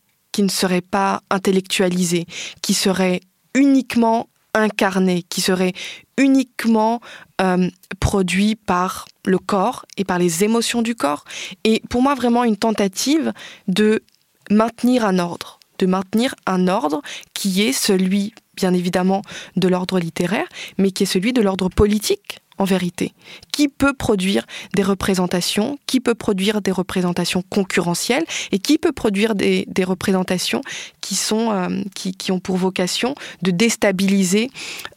[0.43, 2.25] ne serait pas intellectualisé,
[2.61, 3.21] qui serait
[3.53, 5.73] uniquement incarné, qui serait
[6.17, 7.01] uniquement
[7.41, 11.23] euh, produit par le corps et par les émotions du corps.
[11.63, 13.31] Et pour moi, vraiment une tentative
[13.67, 14.03] de
[14.49, 17.01] maintenir un ordre, de maintenir un ordre
[17.33, 19.21] qui est celui, bien évidemment,
[19.55, 20.47] de l'ordre littéraire,
[20.77, 23.13] mais qui est celui de l'ordre politique en vérité.
[23.51, 24.45] Qui peut produire
[24.75, 30.61] des représentations Qui peut produire des représentations concurrentielles Et qui peut produire des, représentations
[31.01, 34.51] qui, sont, euh, qui, ont pour vocation de déstabiliser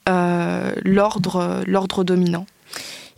[0.09, 2.47] euh, l'ordre dominant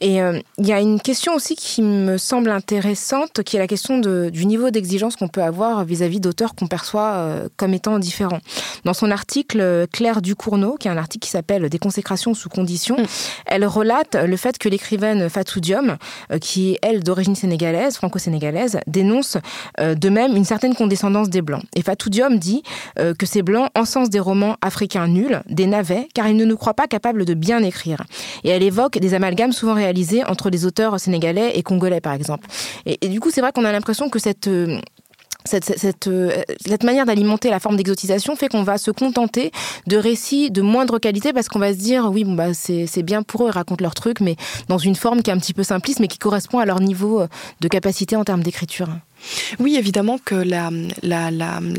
[0.05, 3.67] et euh, il y a une question aussi qui me semble intéressante, qui est la
[3.67, 7.99] question de, du niveau d'exigence qu'on peut avoir vis-à-vis d'auteurs qu'on perçoit euh, comme étant
[7.99, 8.41] différents.
[8.85, 12.99] Dans son article, Claire Ducournau, qui est un article qui s'appelle Des consécrations sous conditions,
[12.99, 13.07] mm.
[13.47, 15.97] elle relate le fait que l'écrivaine Fatou Diom,
[16.31, 19.39] euh, qui est elle d'origine sénégalaise, franco-sénégalaise, dénonce
[19.79, 21.63] de même une certaine condescendance des Blancs.
[21.75, 22.63] Et Fatou Diom dit
[22.97, 26.75] que ces Blancs encensent des romans africains nuls, des navets, car ils ne nous croient
[26.75, 28.05] pas capables de bien écrire.
[28.43, 29.75] Et elle évoque des amalgames souvent
[30.27, 32.49] entre les auteurs sénégalais et congolais, par exemple.
[32.87, 34.81] Et, du coup, c'est vrai qu'on a l'impression que cette euh,
[35.47, 39.51] cette, euh, cette, manière d'alimenter la forme d'exotisation fait qu'on va se contenter
[39.87, 43.23] de récits de moindre qualité parce qu'on va se dire oui bon bah c'est bien
[43.23, 44.37] pour eux ils racontent leur truc mais
[44.69, 47.21] dans une forme qui est un petit peu simpliste mais qui correspond à leur niveau
[47.21, 47.29] euh,
[47.61, 48.89] de capacité en termes d'écriture.
[49.59, 50.71] Oui, évidemment que la,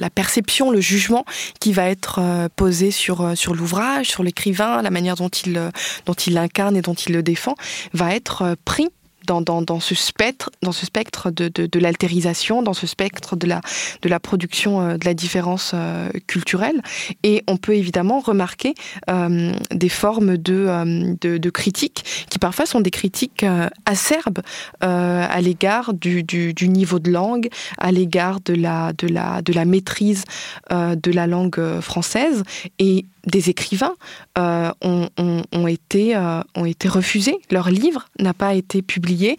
[0.10, 1.26] perception, le jugement
[1.60, 5.58] qui va être euh, posé sur, euh, sur l'ouvrage, sur l'écrivain, la manière dont il,
[5.58, 5.70] euh,
[6.06, 7.56] dont il l'incarne et dont il le défend,
[7.94, 8.90] va être pris
[9.26, 13.62] dans, ce spectre, dans ce spectre de, de, l'altérisation, dans ce spectre de la,
[14.02, 16.82] de la production euh, de la différence euh, culturelle.
[17.24, 18.74] Et on peut évidemment remarquer
[19.10, 23.46] euh, des formes de, de, critiques qui parfois sont des critiques
[23.86, 24.40] acerbes
[24.82, 29.54] à l'égard du, du, du, niveau de langue, à l'égard de la, de, la, de
[29.54, 30.24] la maîtrise
[30.72, 32.44] de la langue française.
[32.80, 33.96] Et des écrivains
[34.38, 37.38] euh, euh, ont été refusés.
[37.52, 39.38] Leur livre n'a pas été publié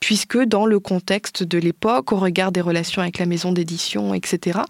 [0.00, 4.60] puisque dans le contexte de l'époque, au regard des relations avec la maison d'édition, etc.,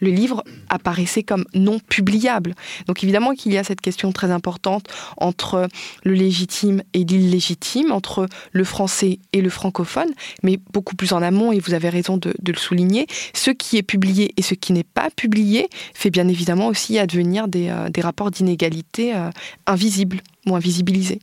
[0.00, 2.54] le livre apparaissait comme non publiable.
[2.86, 4.86] Donc évidemment qu'il y a cette question très importante
[5.16, 5.68] entre
[6.04, 10.10] le légitime et l'illégitime, entre le français et le francophone,
[10.42, 13.82] mais beaucoup plus en amont, et vous avez raison de, le souligner, ce qui est
[13.82, 18.30] publié et ce qui n'est pas publié fait bien évidemment aussi advenir des, euh, rapports
[18.30, 19.30] d'inégalité euh,
[19.66, 21.20] invisibles ou invisibilisés.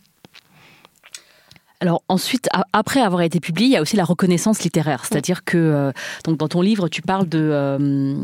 [1.80, 5.58] Alors ensuite, après avoir été publié, il y a aussi la reconnaissance littéraire, c'est-à-dire que
[5.58, 5.92] euh,
[6.24, 8.16] donc dans ton livre, tu parles de euh,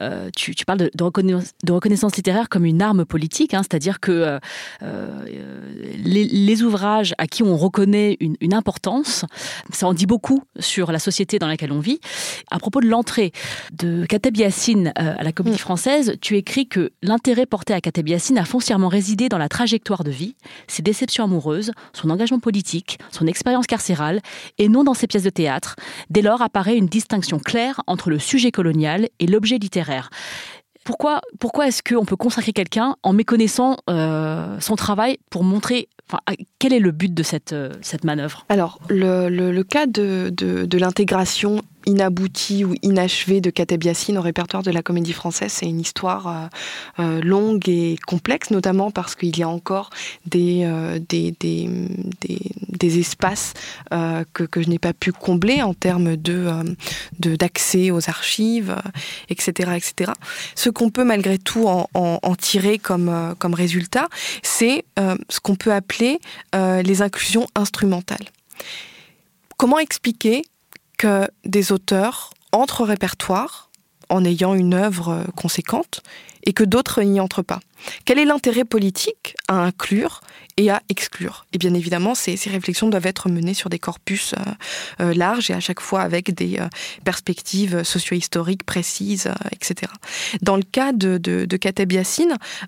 [0.00, 3.62] euh, tu, tu, parles de, de, reconnaissance, de, reconnaissance, littéraire comme une arme politique, hein,
[3.62, 4.38] c'est-à-dire que
[4.82, 5.24] euh,
[5.96, 9.24] les, les, ouvrages à qui on reconnaît une, une, importance,
[9.72, 12.00] ça en dit beaucoup sur la société dans laquelle on vit.
[12.50, 13.30] À propos de l'entrée
[13.72, 15.58] de Kateb Yassine à la Comédie.
[15.58, 20.02] Française, tu écris que l'intérêt porté à Kateb Yassine a foncièrement résidé dans la trajectoire
[20.02, 20.34] de vie,
[20.66, 24.20] ses déceptions amoureuses, son engagement politique son expérience carcérale,
[24.58, 25.76] et non dans ses pièces de théâtre.
[26.08, 30.10] Dès lors apparaît une distinction claire entre le sujet colonial et l'objet littéraire.
[30.84, 35.88] Pourquoi, pourquoi est-ce qu'on peut consacrer quelqu'un en méconnaissant euh, son travail pour montrer
[36.58, 38.46] quel est le but de cette, euh, cette manœuvre?
[38.48, 44.18] Alors, le, le, le, cas de, de, de l'intégration inaboutie ou inachevée de Kateb Yassine
[44.18, 45.52] au répertoire de la comédie française.
[45.52, 46.46] C'est une histoire euh,
[47.00, 49.90] euh, longue et complexe, notamment parce qu'il y a encore
[50.26, 53.54] des, euh, des, espaces
[54.32, 56.16] que, je n'ai pas pu combler en termes
[57.18, 58.76] d'accès aux archives,
[59.28, 60.12] etc., etc.
[60.54, 64.08] Ce qu'on peut malgré tout en, tirer comme résultat,
[64.42, 66.18] c'est ce qu'on peut appeler
[66.54, 68.26] les inclusions instrumentales.
[69.56, 70.42] Comment expliquer
[70.98, 73.70] que des auteurs entrent au répertoire
[74.08, 76.02] en ayant une œuvre conséquente
[76.44, 77.60] et que d'autres n'y entrent pas.
[78.04, 80.20] Quel est l'intérêt politique à inclure
[80.56, 81.46] et à exclure?
[81.52, 85.54] Et bien évidemment, ces, réflexions doivent être menées sur des corpus euh, euh, larges et
[85.54, 86.68] à chaque fois avec des euh,
[87.04, 89.92] perspectives socio-historiques précises, euh, etc.
[90.42, 91.46] Dans le cas de, de,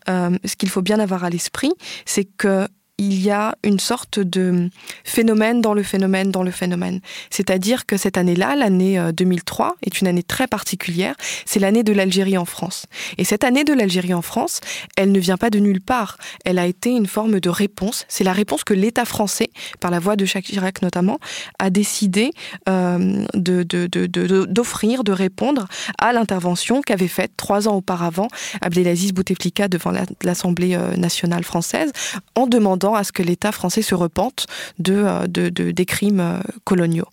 [0.08, 1.72] euh, ce qu'il faut bien avoir à l'esprit,
[2.04, 2.68] c'est que
[3.00, 4.68] il y a une sorte de
[5.04, 7.00] phénomène dans le phénomène dans le phénomène.
[7.30, 11.14] C'est-à-dire que cette année-là, l'année 2003, euh, est une année très particulière.
[11.46, 12.84] C'est l'année de l'Algérie en France.
[13.16, 14.60] Et cette année de l'Algérie en France,
[14.96, 16.18] elle ne vient pas de nulle part.
[16.44, 18.04] Elle a été une forme de réponse.
[18.08, 19.48] C'est la réponse que l'État français,
[19.80, 21.18] par la voix de Jacques Chirac notamment,
[21.58, 22.32] a décidé
[22.68, 28.28] euh, d'offrir, de, répondre à l'intervention qu'avait faite trois ans auparavant
[28.60, 29.92] Abdelaziz Bouteflika devant
[30.22, 31.92] l'Assemblée la, euh, nationale française
[32.34, 34.46] en demandant à ce que l'État français se repente
[34.78, 37.08] de, des crimes coloniaux.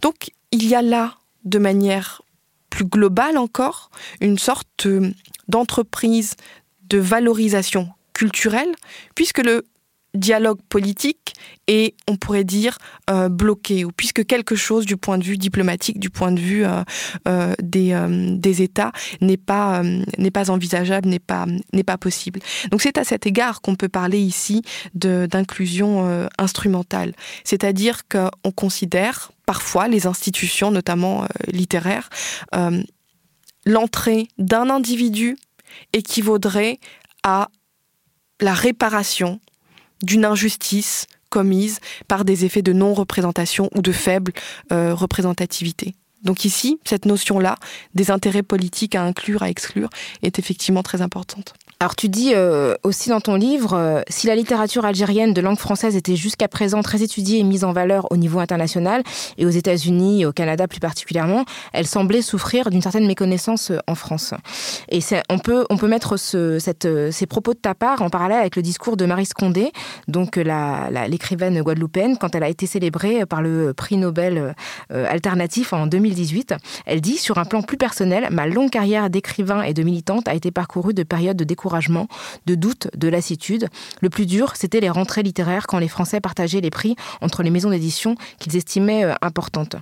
[0.00, 2.22] Donc il y a là, de manière
[2.70, 4.86] plus globale encore, une sorte
[5.48, 6.34] d'entreprise
[6.88, 8.72] de valorisation culturelle,
[9.14, 9.66] puisque le
[10.14, 11.34] dialogue politique
[11.66, 12.78] est, on pourrait dire,
[13.10, 16.64] euh, bloqué, ou puisque quelque chose du point de vue diplomatique, du point de vue
[16.64, 16.82] euh,
[17.28, 17.96] euh, des,
[18.38, 19.82] des, États, n'est pas,
[20.32, 22.40] pas envisageable, n'est pas, n'est pas possible.
[22.70, 24.62] Donc c'est à cet égard qu'on peut parler ici
[24.94, 32.08] d'inclusion instrumentale, c'est-à-dire qu'on considère parfois les institutions, notamment littéraires,
[33.64, 35.36] l'entrée d'un individu
[35.92, 36.78] équivaudrait
[37.22, 37.48] à
[38.40, 39.40] la réparation
[40.02, 44.32] d'une injustice commise par des effets de non-représentation ou de faible
[44.70, 45.94] euh, représentativité.
[46.22, 47.56] Donc ici, cette notion-là
[47.94, 49.90] des intérêts politiques à inclure, à exclure,
[50.22, 51.54] est effectivement très importante.
[51.82, 55.58] Alors tu dis euh, aussi dans ton livre, euh, si la littérature algérienne de langue
[55.58, 59.02] française était jusqu'à présent très étudiée et mise en valeur au niveau international,
[59.36, 63.78] et aux États-Unis et au Canada plus particulièrement, elle semblait souffrir d'une certaine méconnaissance euh,
[63.88, 64.32] en France.
[64.90, 68.62] Et on peut, on peut mettre ces propos de ta part en parallèle avec le
[68.62, 69.72] discours de Marie Scondé,
[70.06, 74.54] donc l'écrivaine guadeloupéenne, quand elle a été célébrée par le prix Nobel
[74.90, 76.54] alternatif en 2018.
[76.86, 80.34] Elle dit, sur un plan plus personnel, ma longue carrière d'écrivain et de militante a
[80.34, 81.71] été parcourue de périodes de découragement
[82.46, 83.68] de doute, de lassitude.
[84.00, 87.50] Le plus dur, c'était les rentrées littéraires quand les Français partageaient les prix entre les
[87.50, 89.76] maisons d'édition qu'ils estimaient euh, importantes.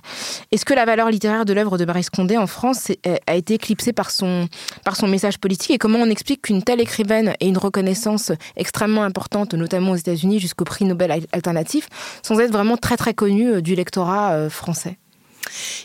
[0.51, 3.55] Est-ce que la valeur littéraire de l'œuvre de Marie Scondé en France euh, a été
[3.55, 4.47] éclipsée par son,
[4.83, 5.71] par son message politique?
[5.71, 10.39] Et comment on explique qu'une telle écrivaine ait une reconnaissance extrêmement importante, notamment aux États-Unis,
[10.39, 11.87] jusqu'au prix Nobel alternatif,
[12.23, 14.97] sans être vraiment très très connue euh, du lectorat français?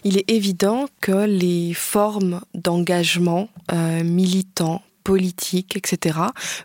[0.04, 3.48] Il est évident que les formes d'engagement
[4.04, 6.18] militant, politiques, etc.,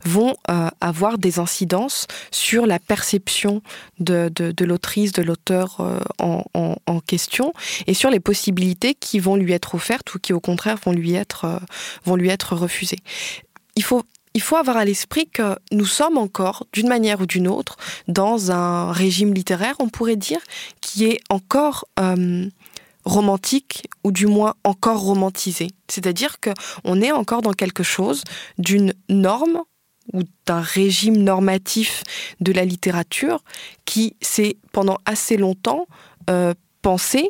[0.03, 3.61] vont euh, avoir des incidences sur la perception
[3.99, 7.53] de, de, l'autrice, de l'auteur euh, en, question,
[7.85, 11.13] et sur les possibilités qui vont lui être offertes ou qui, au contraire, vont lui
[11.13, 11.59] être, euh,
[12.03, 12.99] vont lui être refusées.
[13.75, 17.49] Il faut il faut avoir à l'esprit que nous sommes encore, d'une manière ou d'une
[17.49, 17.75] autre,
[18.07, 20.39] dans un régime littéraire, on pourrait dire,
[20.79, 21.85] qui est encore
[23.05, 25.67] romantique ou du moins encore romantisé.
[25.87, 28.23] C'est-à-dire qu'on est encore dans quelque chose
[28.57, 29.61] d'une norme
[30.13, 32.03] ou d'un régime normatif
[32.39, 33.43] de la littérature
[33.85, 35.87] qui s'est pendant assez longtemps
[36.29, 37.27] euh, pensé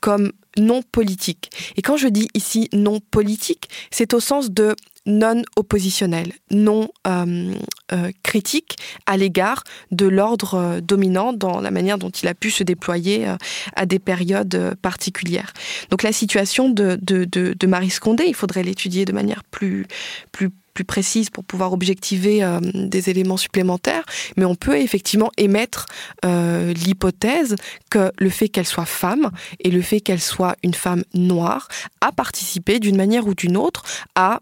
[0.00, 1.50] comme non politique.
[1.76, 4.74] Et quand je dis ici non politique, c'est au sens de
[5.08, 7.54] non oppositionnel, non euh,
[7.92, 12.50] euh, critique à l'égard de l'ordre euh, dominant dans la manière dont il a pu
[12.50, 13.26] se déployer
[13.74, 15.54] à des périodes particulières.
[15.90, 19.86] Donc la situation de, de, de, Marie Scondé, il faudrait l'étudier de manière plus,
[20.30, 24.04] plus plus précise pour pouvoir objectiver des éléments supplémentaires,
[24.36, 25.86] mais on peut effectivement émettre
[26.22, 27.56] l'hypothèse
[27.90, 31.66] que le fait qu'elle soit femme et le fait qu'elle soit une femme noire
[32.00, 33.82] a participé d'une manière ou d'une autre
[34.14, 34.40] à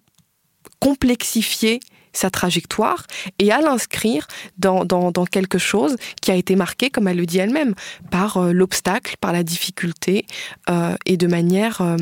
[0.81, 1.81] complexifier
[2.17, 3.07] sa trajectoire
[3.39, 4.27] et à l'inscrire
[4.59, 4.87] dans,
[5.31, 7.75] quelque chose qui a été marqué, comme elle le dit elle-même,
[8.11, 10.27] par euh, l'obstacle, par la difficulté
[10.71, 11.97] euh, et de manière, euh,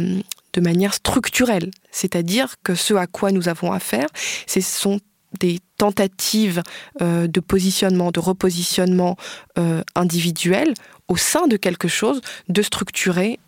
[0.53, 1.71] de manière structurelle.
[1.91, 4.07] C'est-à-dire que ce à quoi nous avons affaire,
[4.47, 5.01] ce sont
[5.41, 6.63] des tentatives
[7.01, 9.17] de positionnement, de repositionnement
[9.97, 10.75] individuel
[11.09, 13.41] au sein de quelque chose de structuré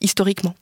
[0.00, 0.54] historiquement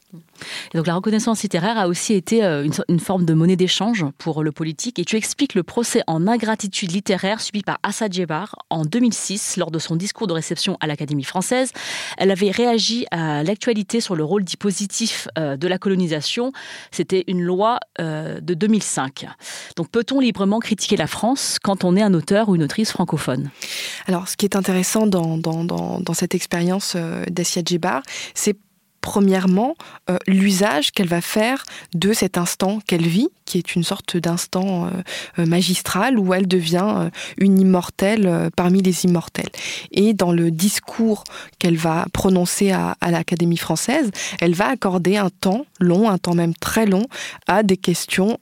[0.75, 4.53] donc la reconnaissance littéraire a aussi été euh, une, forme de monnaie d'échange pour le
[4.53, 4.99] politique.
[4.99, 9.71] Et tu expliques le procès en ingratitude littéraire subi par Assa Djebar en 2006 lors
[9.71, 11.73] de son discours de réception à l'Académie française.
[12.19, 16.53] Elle avait réagi à l'actualité sur le rôle dit positif euh, de la colonisation.
[16.91, 19.27] C'était une loi euh, de 2005.
[19.77, 23.51] Donc peut-on librement critiquer la France quand on est un auteur ou une autrice francophone?
[24.07, 26.97] Alors ce qui est intéressant dans, dans, cette expérience
[27.29, 28.03] d'Assia Djebar,
[28.35, 28.57] c'est
[29.05, 29.77] premièrement
[30.09, 31.63] euh, l'usage qu'elle va faire
[31.95, 34.89] de cet instant qu'elle vit, qui est une sorte d'instant euh,
[35.41, 39.51] euh, magistral où elle devient une immortelle parmi les immortels.
[39.93, 41.25] Et dans le discours
[41.59, 46.35] qu'elle va prononcer à, à l'Académie française, elle va accorder un temps long, un temps
[46.35, 47.05] même très long,
[47.47, 48.39] à des questions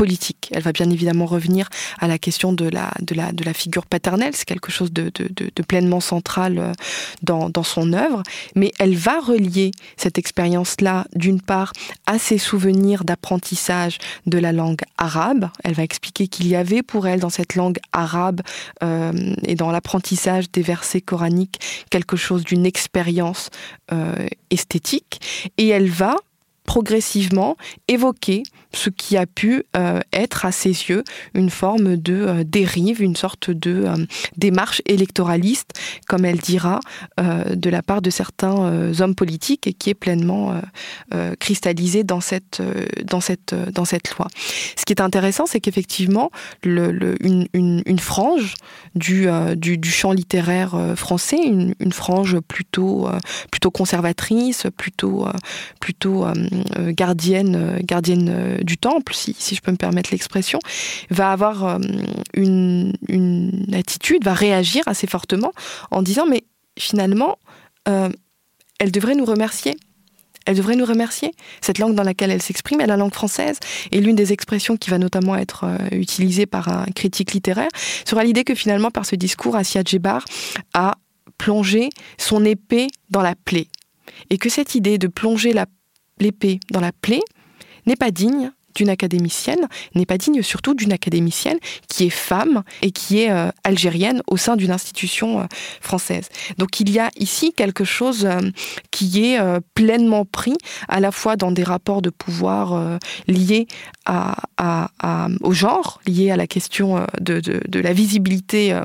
[0.00, 0.48] politique.
[0.54, 3.84] Elle va bien évidemment revenir à la question de la, de la, de la figure
[3.84, 6.72] paternelle, c'est quelque chose de, de, pleinement central euh,
[7.22, 8.22] dans, dans son œuvre,
[8.54, 11.74] mais elle va relier cette expérience-là, d'une part,
[12.06, 15.50] à ses souvenirs d'apprentissage de la langue arabe.
[15.64, 18.40] Elle va expliquer qu'il y avait pour elle, dans cette langue arabe
[18.82, 19.12] euh,
[19.44, 23.50] et dans l'apprentissage des versets coraniques, quelque chose d'une expérience
[23.92, 25.20] euh, esthétique,
[25.58, 26.16] et elle va
[26.64, 29.64] progressivement évoquer ce qui a pu
[30.12, 31.02] être à ses yeux
[31.34, 33.86] une forme de dérive, une sorte de
[34.36, 35.72] démarche électoraliste,
[36.06, 36.80] comme elle dira,
[37.18, 40.60] de la part de certains hommes politiques et qui est pleinement
[41.38, 42.62] cristallisée dans cette,
[43.04, 44.28] dans, cette, dans cette loi.
[44.76, 46.30] Ce qui est intéressant, c'est qu'effectivement,
[46.62, 48.54] une, frange
[48.94, 53.08] du, du, du, champ littéraire français, une, une frange plutôt,
[53.50, 55.26] plutôt conservatrice, plutôt,
[55.80, 56.26] plutôt
[56.88, 60.58] gardienne, gardienne du temple, si, si je peux me permettre l'expression,
[61.10, 61.78] va avoir
[62.34, 65.52] une, une attitude, va réagir assez fortement
[65.90, 66.44] en disant mais
[66.78, 67.38] finalement,
[67.84, 69.76] elle devrait nous remercier
[70.46, 71.32] elle devrait nous remercier.
[71.60, 73.58] Cette langue dans laquelle elle s'exprime est la langue française.
[73.92, 77.68] Et l'une des expressions qui va notamment être euh, utilisée par un critique littéraire
[78.04, 80.24] sera l'idée que finalement, par ce discours, Assia Djebar
[80.74, 80.96] a
[81.38, 83.68] plongé son épée dans la plaie.
[84.30, 85.54] Et que cette idée de plonger
[86.18, 87.22] l'épée dans la plaie
[87.90, 92.92] n'est pas digne d'une académicienne n'est pas digne surtout d'une académicienne qui est femme et
[92.92, 95.44] qui est euh, algérienne au sein d'une institution euh,
[95.80, 96.28] française.
[96.56, 98.38] Donc il y a ici quelque chose euh,
[98.92, 99.38] qui est
[99.74, 100.54] pleinement pris
[100.88, 103.66] à la fois dans des rapports de pouvoir liés
[104.08, 108.80] au genre, liés à la question de la visibilité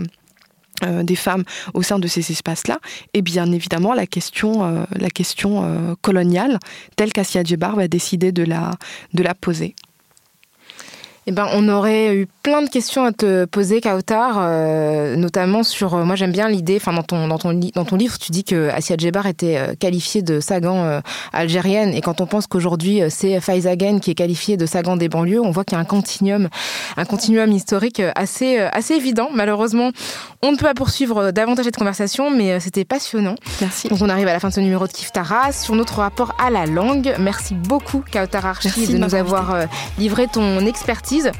[0.83, 2.79] euh, des femmes au sein de ces espaces-là,
[3.13, 6.59] et bien évidemment la question, euh, la question euh, coloniale,
[6.97, 8.71] telle qu'Assia Djebar va décider de la,
[9.13, 9.75] de la poser.
[11.27, 15.95] Eh ben, on aurait eu plein de questions à te poser, Kautar, euh, notamment sur.
[15.95, 16.75] Euh, moi, j'aime bien l'idée.
[16.75, 19.73] Enfin, dans ton dans ton dans ton livre, tu dis que Assia Djebar était euh,
[19.73, 21.01] qualifiée de Sagan
[21.33, 25.41] algérienne, et quand on pense qu'aujourd'hui c'est Faizagen qui est qualifiée de Sagan des banlieues,
[25.41, 26.47] on voit qu'il y a un continuum,
[26.95, 29.29] un continuum historique assez assez évident.
[29.33, 29.89] Malheureusement,
[30.43, 33.35] on ne peut pas poursuivre davantage cette conversation, mais c'était passionnant.
[33.61, 33.87] Merci.
[33.87, 36.35] Donc, on arrive à la fin de ce numéro de Kif Taras sur notre rapport
[36.39, 37.15] à la langue.
[37.19, 39.55] Merci beaucoup, Kautar Archi, de nous avoir
[39.97, 41.31] livré ton expertise precisa?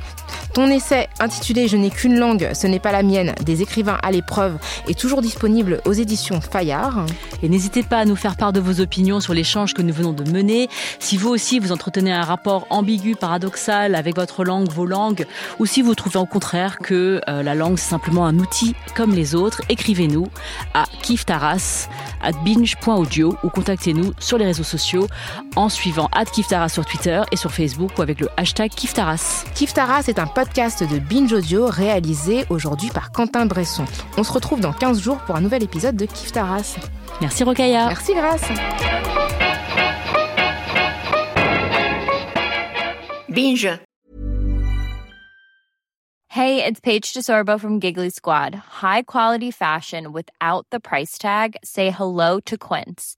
[0.56, 4.10] Ton essai intitulé Je n'ai qu'une langue, ce n'est pas la mienne, des écrivains à
[4.10, 7.06] l'épreuve, est toujours disponible aux éditions Fayard.
[7.44, 10.14] Et n'hésitez pas à nous faire part de vos opinions sur l'échange que nous venons
[10.14, 10.70] de mener.
[11.00, 15.26] Si vous aussi vous entretenez un rapport ambigu, paradoxal avec votre langue, vos langues,
[15.60, 19.14] ou si vous trouvez au contraire que euh, la langue c'est simplement un outil comme
[19.14, 20.28] les autres, écrivez-nous
[20.74, 21.90] à kiftaras
[22.24, 25.08] at binge.audio ou contactez-nous sur les réseaux sociaux
[25.58, 29.44] en suivant at kiftaras sur Twitter et sur Facebook ou avec le hashtag kiftaras.
[29.54, 33.86] Kiftaras est un podcast de Binge Audio réalisé aujourd'hui par Quentin Bresson.
[34.18, 36.78] On se retrouve dans 15 jours pour un nouvel épisode de Kiftaras.
[37.22, 37.88] Merci Rokaya.
[37.88, 38.44] Merci Grace.
[43.30, 43.80] Binge.
[46.30, 48.56] Hey, it's Paige DeSorbo from Giggly Squad.
[48.56, 51.56] High quality fashion without the price tag.
[51.64, 53.18] Say hello to Quince.